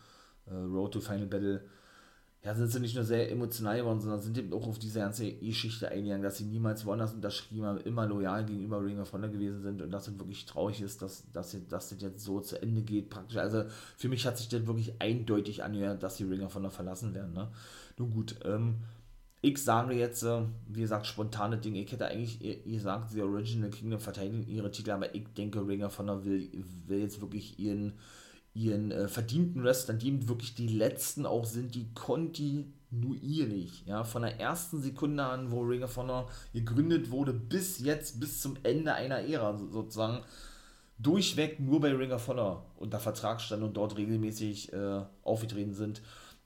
[0.46, 1.62] äh, Road to Final Battle,
[2.44, 5.32] ja, sind sie nicht nur sehr emotional geworden, sondern sind eben auch auf diese ganze
[5.32, 9.62] Geschichte eingegangen, dass sie niemals woanders unterschrieben haben, immer loyal gegenüber Ring of Honor gewesen
[9.62, 12.82] sind und dass es wirklich traurig ist, dass, dass, dass das jetzt so zu Ende
[12.82, 13.36] geht, praktisch.
[13.36, 13.64] Also
[13.96, 17.32] für mich hat sich das wirklich eindeutig angehört, dass die Ring of Honor verlassen werden.
[17.32, 17.48] Ne?
[17.96, 18.78] Nun gut, ähm,
[19.42, 21.82] ich sage jetzt, äh, wie gesagt, spontane Dinge.
[21.82, 25.98] Ich hätte eigentlich gesagt, die Original Kingdom verteidigen ihre Titel, aber ich denke, Ring of
[25.98, 26.48] Honor will,
[26.86, 27.94] will jetzt wirklich ihren
[28.54, 34.38] ihren äh, verdienten Wrestlern, die wirklich die letzten auch sind, die kontinuierlich, ja, von der
[34.38, 39.20] ersten Sekunde an, wo Ring of Honor gegründet wurde, bis jetzt, bis zum Ende einer
[39.20, 40.22] Ära sozusagen,
[40.98, 46.02] durchweg nur bei Ring of Honor unter Vertrag standen und dort regelmäßig äh, aufgetreten sind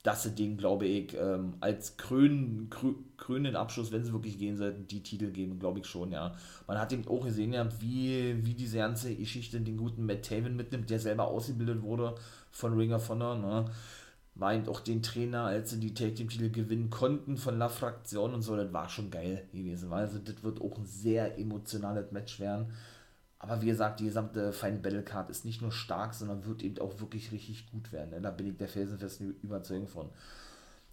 [0.07, 2.71] dass sie den, glaube ich, ähm, als krönen,
[3.17, 6.33] krönenden Abschluss, wenn sie wirklich gehen sollten, die Titel geben, glaube ich schon, ja.
[6.69, 10.55] Man hat eben auch gesehen, ja, wie, wie diese ganze Geschichte den guten Matt Taven
[10.55, 12.15] mitnimmt, der selber ausgebildet wurde
[12.53, 13.65] von Ring of Honor, ne.
[14.55, 18.33] Eben auch den Trainer, als sie die Tag Team Titel gewinnen konnten von La Fraktion
[18.33, 19.93] und so, das war schon geil gewesen.
[19.93, 22.67] Also, das wird auch ein sehr emotionales Match werden.
[23.49, 26.79] Aber wie gesagt, die gesamte Final Battle Card ist nicht nur stark, sondern wird eben
[26.79, 28.11] auch wirklich richtig gut werden.
[28.11, 28.21] Ne?
[28.21, 30.11] Da bin ich der felsenfesten Überzeugung von.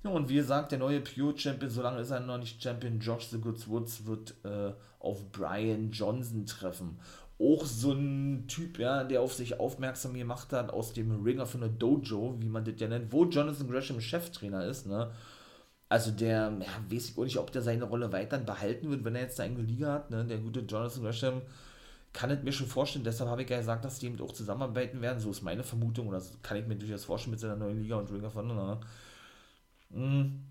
[0.03, 3.29] Ja, und wie gesagt, der neue Pure Champion, solange ist er noch nicht Champion, Josh
[3.29, 6.99] The Goods Woods wird äh, auf Brian Johnson treffen.
[7.39, 11.61] Auch so ein Typ, ja, der auf sich aufmerksam gemacht hat aus dem Ringer von
[11.61, 15.11] der Dojo, wie man das ja nennt, wo Jonathan Gresham Cheftrainer ist, ne?
[15.89, 19.15] Also der, ja, weiß ich auch nicht, ob der seine Rolle weiter behalten wird, wenn
[19.15, 20.25] er jetzt eine Liga hat, ne?
[20.25, 21.41] Der gute Jonathan Gresham
[22.13, 25.02] kann es mir schon vorstellen, deshalb habe ich ja gesagt, dass die eben auch zusammenarbeiten
[25.02, 25.19] werden.
[25.19, 28.12] So ist meine Vermutung, oder kann ich mir durchaus vorstellen mit seiner neuen Liga und
[28.12, 28.82] Ring of Honor.
[29.91, 30.43] Hm.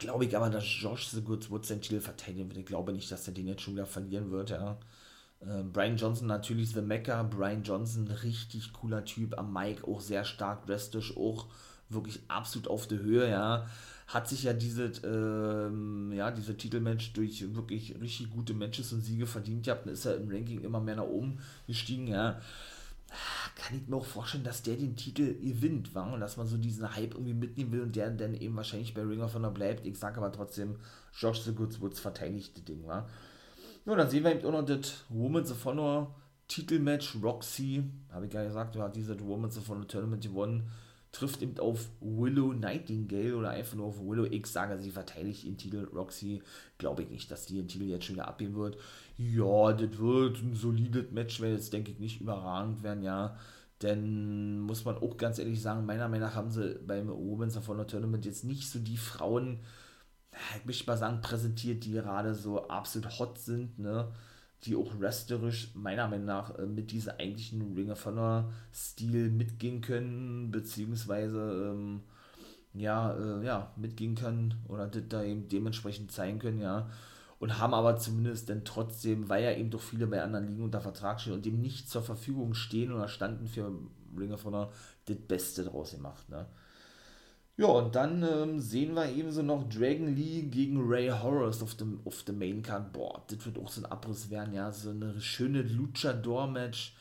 [0.00, 2.58] Glaube ich aber, dass Josh The Goods Woods seinen Titel verteidigen wird.
[2.58, 4.76] Ich glaube nicht, dass er den jetzt schon wieder verlieren wird, ja.
[5.40, 7.22] Äh, Brian Johnson natürlich The Mecca.
[7.22, 9.38] Brian Johnson, richtig cooler Typ.
[9.38, 11.46] Am Mike auch sehr stark drastisch, auch
[11.88, 13.66] wirklich absolut auf der Höhe, ja
[14.08, 19.26] hat sich ja diese, ähm, ja, diese Titelmatch durch wirklich richtig gute Matches und Siege
[19.26, 22.40] verdient gehabt und ist ja im Ranking immer mehr nach oben gestiegen, ja.
[23.54, 26.56] Kann ich mir auch vorstellen, dass der den Titel gewinnt, war und dass man so
[26.56, 29.86] diesen Hype irgendwie mitnehmen will und der dann eben wahrscheinlich bei Ring of Honor bleibt.
[29.86, 30.76] Ich sage aber trotzdem,
[31.12, 33.08] Josh the Goods Woods verteidigt das Ding, war.
[33.84, 36.14] Ja, dann sehen wir eben auch noch das Women's of Honor
[36.48, 37.16] Titelmatch.
[37.22, 40.70] Roxy, habe ich ja gesagt, du hast diese Women's of Honor Tournament gewonnen
[41.12, 45.56] trifft eben auf Willow Nightingale oder einfach nur auf Willow X, sage sie verteidigt den
[45.56, 45.88] Titel.
[45.94, 46.42] Roxy,
[46.76, 48.76] glaube ich nicht, dass die den Titel jetzt schon wieder abgeben wird.
[49.16, 53.36] Ja, das wird ein solides Match, weil jetzt denke ich nicht überragend werden, ja.
[53.82, 57.86] Denn muss man auch ganz ehrlich sagen, meiner Meinung nach haben sie beim Women's Honor
[57.86, 59.60] Tournament jetzt nicht so die Frauen,
[60.58, 64.08] ich möchte mal sagen, präsentiert, die gerade so absolut hot sind, ne
[64.64, 69.80] die auch wrestlerisch meiner Meinung nach äh, mit diesem eigentlichen Ring of Honor Stil mitgehen
[69.80, 72.02] können, beziehungsweise ähm,
[72.74, 76.88] ja, äh, ja, mitgehen können oder da eben dementsprechend zeigen können, ja.
[77.38, 80.80] Und haben aber zumindest dann trotzdem, weil ja eben doch viele bei anderen Ligen unter
[80.80, 83.72] Vertrag stehen und dem nicht zur Verfügung stehen oder standen für
[84.18, 84.72] Ring of Honor,
[85.06, 86.46] das Beste draus gemacht, ne.
[87.58, 92.00] Ja, und dann ähm, sehen wir ebenso noch Dragon Lee gegen Ray Horrors auf dem,
[92.06, 92.92] auf dem Main Card.
[92.92, 96.94] Boah, das wird auch so ein Abriss werden, ja, so eine schöne Luchador-Match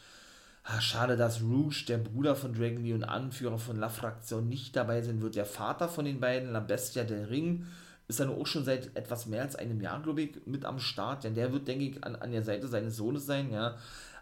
[0.79, 5.01] schade, dass Rouge, der Bruder von Dragon Lee und Anführer von La Fraktion, nicht dabei
[5.01, 5.35] sein wird.
[5.35, 7.65] Der Vater von den beiden, La Bestia der Ring,
[8.07, 11.23] ist dann auch schon seit etwas mehr als einem Jahr, glaube ich, mit am Start.
[11.23, 13.75] Denn der wird, denke ich, an, an der Seite seines Sohnes sein, ja.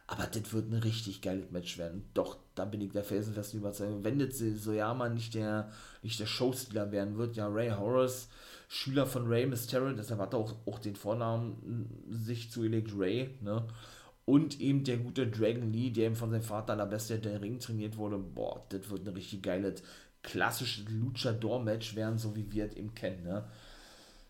[0.08, 2.08] Aber das wird ein richtig geiles Match werden.
[2.14, 4.04] Doch, da bin ich der felsenfesten Überzeugung.
[4.04, 5.72] Wenn das Soyama nicht der,
[6.04, 8.30] nicht der Showstealer werden wird, ja, Ray Horace,
[8.68, 13.66] Schüler von Ray Mysterio, deshalb hat er auch, auch den Vornamen sich zugelegt, Ray, ne
[14.26, 17.96] und eben der gute Dragon Lee, der eben von seinem Vater Bestia der Ring trainiert
[17.96, 18.18] wurde.
[18.18, 19.76] Boah, das wird eine richtig geile,
[20.24, 23.24] klassische Luchador-Match werden, so wie wir es eben kennen.
[23.24, 23.44] Ne?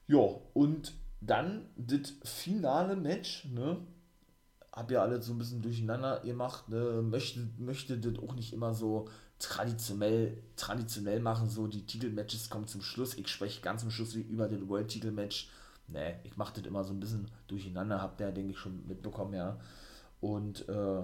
[0.07, 3.77] Ja, und dann das finale Match, ne?
[4.75, 7.01] Hab ja alle so ein bisschen durcheinander gemacht, ne?
[7.01, 9.07] Möchte, möchte das auch nicht immer so
[9.39, 13.17] traditionell, traditionell machen, so die Titelmatches kommen zum Schluss.
[13.17, 15.49] Ich spreche ganz zum Schluss über das World-Titel-Match.
[15.87, 19.35] Ne, ich mache das immer so ein bisschen durcheinander, habt ihr, denke ich, schon mitbekommen,
[19.35, 19.59] ja.
[20.19, 21.03] Und äh,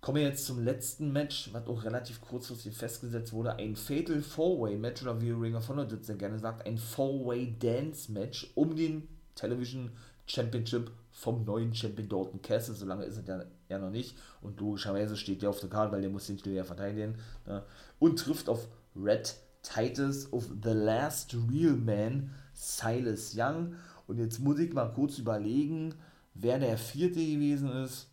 [0.00, 3.56] kommen wir jetzt zum letzten Match, was auch relativ kurzfristig festgesetzt wurde.
[3.56, 8.74] Ein Fatal Four-Way-Match oder wie Ring of Honor das sehr gerne sagt, ein Four-Way-Dance-Match um
[8.74, 9.92] den Television
[10.26, 12.74] Championship vom neuen Champion Dalton Castle.
[12.74, 14.18] So lange ist es ja, ja noch nicht.
[14.42, 17.16] Und logischerweise steht der auf der Karte, weil der muss den Titel ja verteidigen.
[17.46, 17.64] Ne?
[17.98, 23.76] Und trifft auf Red Titus of The Last Real Man, Silas Young.
[24.06, 25.94] Und jetzt muss ich mal kurz überlegen,
[26.34, 28.08] wer der vierte gewesen ist.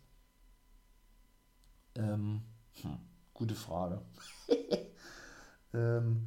[1.96, 2.40] Ähm,
[2.80, 2.98] hm,
[3.34, 4.00] gute Frage.
[5.74, 6.26] ähm,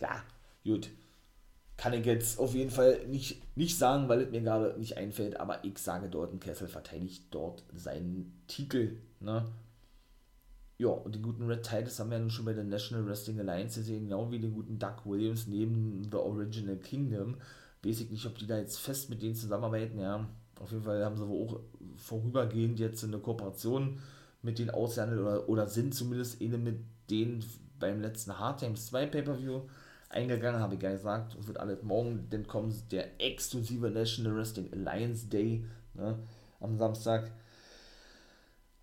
[0.00, 0.22] ja,
[0.64, 0.88] gut.
[1.82, 5.40] Kann ich jetzt auf jeden Fall nicht, nicht sagen, weil es mir gerade nicht einfällt,
[5.40, 8.98] aber ich sage dort, ein Kessel verteidigt dort seinen Titel.
[9.18, 9.44] Ne?
[10.78, 13.40] Ja, und die guten Red Titans haben wir ja nun schon bei der National Wrestling
[13.40, 17.34] Alliance gesehen, genau wie den guten Doug Williams neben The Original Kingdom.
[17.82, 20.24] Weiß ich nicht, ob die da jetzt fest mit denen zusammenarbeiten, ja.
[20.60, 21.60] Auf jeden Fall haben sie wohl auch
[21.96, 23.98] vorübergehend jetzt eine Kooperation
[24.40, 26.78] mit denen ausgehandelt oder, oder sind zumindest eine mit
[27.10, 27.44] denen
[27.80, 29.62] beim letzten Hard Times 2 Pay-Per-View
[30.12, 36.18] eingegangen, habe gesagt, wird alles morgen, dann kommt der exklusive National Wrestling Alliance Day ne,
[36.60, 37.30] am Samstag.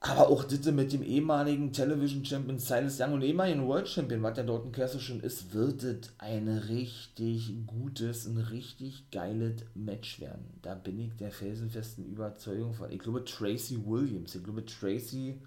[0.02, 4.36] Aber auch das mit dem ehemaligen Television Champion Silas Young und ehemaligen World Champion, was
[4.36, 10.58] der Dorton Castle schon ist, wird es ein richtig gutes, ein richtig geiles Match werden.
[10.62, 12.90] Da bin ich der felsenfesten Überzeugung von.
[12.92, 15.42] Ich glaube Tracy Williams, ich glaube Tracy,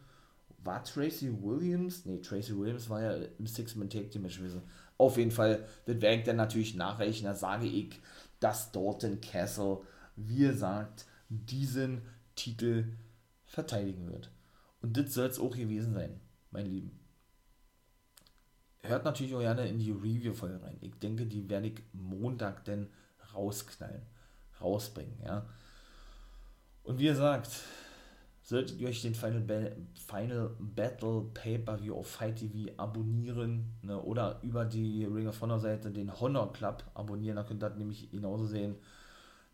[0.64, 2.04] war Tracy Williams?
[2.04, 4.62] Nee, Tracy Williams war ja im Six-Man Take Team Match gewesen.
[5.02, 8.00] Auf jeden Fall, das werde ich dann natürlich nachrechnen, da sage ich,
[8.38, 9.80] dass Dorton Castle,
[10.14, 12.02] wie er sagt, diesen
[12.36, 12.84] Titel
[13.44, 14.30] verteidigen wird.
[14.80, 16.20] Und das soll es auch gewesen sein,
[16.52, 17.00] mein Lieben.
[18.84, 20.78] Hört natürlich auch gerne in die Review-Folge rein.
[20.80, 22.88] Ich denke, die werde ich Montag denn
[23.34, 24.02] rausknallen,
[24.60, 25.48] rausbringen, ja.
[26.84, 27.48] Und wie gesagt,
[28.42, 34.40] solltet ihr euch den Final, ba Final Battle Pay-Per-View auf Fight TV abonnieren ne, oder
[34.42, 38.10] über die Ring of Honor Seite den Honor Club abonnieren, da könnt ihr das nämlich
[38.10, 38.76] genauso sehen,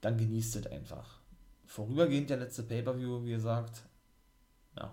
[0.00, 1.20] dann genießt es einfach.
[1.66, 3.82] Vorübergehend der letzte Pay-Per-View, wie gesagt,
[4.76, 4.92] ja,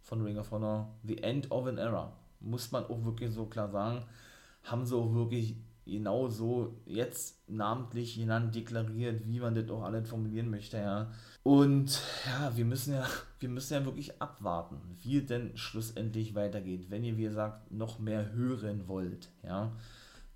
[0.00, 2.12] von Ring of Honor, The End of an Era.
[2.40, 4.04] Muss man auch wirklich so klar sagen.
[4.62, 10.08] Haben sie auch wirklich genau so jetzt namentlich genannt, deklariert, wie man das auch alles
[10.08, 11.10] formulieren möchte, ja.
[11.46, 13.06] Und ja, wir müssen ja,
[13.38, 16.90] wir müssen ja wirklich abwarten, wie denn schlussendlich weitergeht.
[16.90, 19.70] Wenn ihr, wie gesagt, noch mehr hören wollt, ja,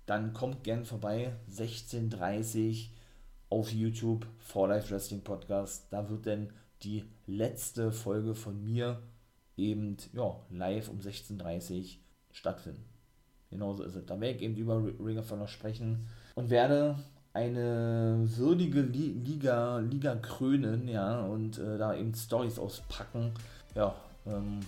[0.05, 2.91] dann kommt gern vorbei, 16.30
[3.49, 5.87] auf YouTube, For Life Wrestling Podcast.
[5.89, 9.03] Da wird dann die letzte Folge von mir
[9.57, 11.85] eben ja, live um 16.30 Uhr
[12.31, 12.85] stattfinden.
[13.49, 14.05] Genauso ist es.
[14.05, 17.03] Da werde ich eben über Ring of Honor sprechen und werde
[17.33, 23.31] eine würdige Liga, Liga krönen, ja, und äh, da eben Stories auspacken,
[23.75, 24.59] ja, ähm,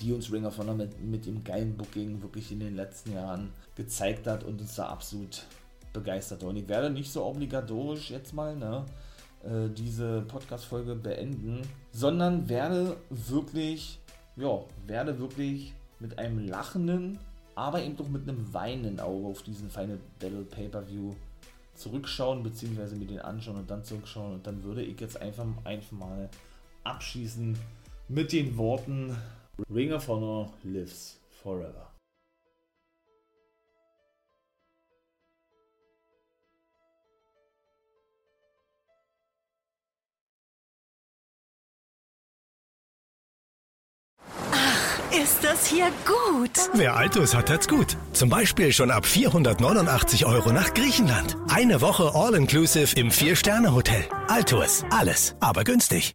[0.00, 3.50] die uns Ring of Honor mit, mit dem geilen Booking wirklich in den letzten Jahren
[3.74, 5.44] gezeigt hat und uns da absolut
[5.92, 6.42] begeistert.
[6.44, 8.84] Und ich werde nicht so obligatorisch jetzt mal, ne,
[9.44, 13.98] äh, diese Podcast-Folge beenden, sondern werde wirklich
[14.38, 17.18] ja, werde wirklich mit einem lachenden,
[17.54, 21.14] aber eben doch mit einem weinenden Auge auf diesen Final Battle Pay-Per-View
[21.78, 24.34] zurückschauen, beziehungsweise mir den anschauen und dann zurückschauen.
[24.34, 26.28] Und dann würde ich jetzt einfach, einfach mal
[26.84, 27.56] abschließen
[28.08, 29.16] mit den Worten
[29.72, 31.90] Ring of Honor lives forever.
[45.12, 46.50] Ist das hier gut.
[46.74, 47.96] Wer Altus hat, hat's gut.
[48.12, 51.36] Zum Beispiel schon ab 489 Euro nach Griechenland.
[51.48, 54.04] Eine Woche All-Inclusive im Vier-Sterne-Hotel.
[54.28, 54.84] Altus.
[54.90, 56.14] Alles, aber günstig.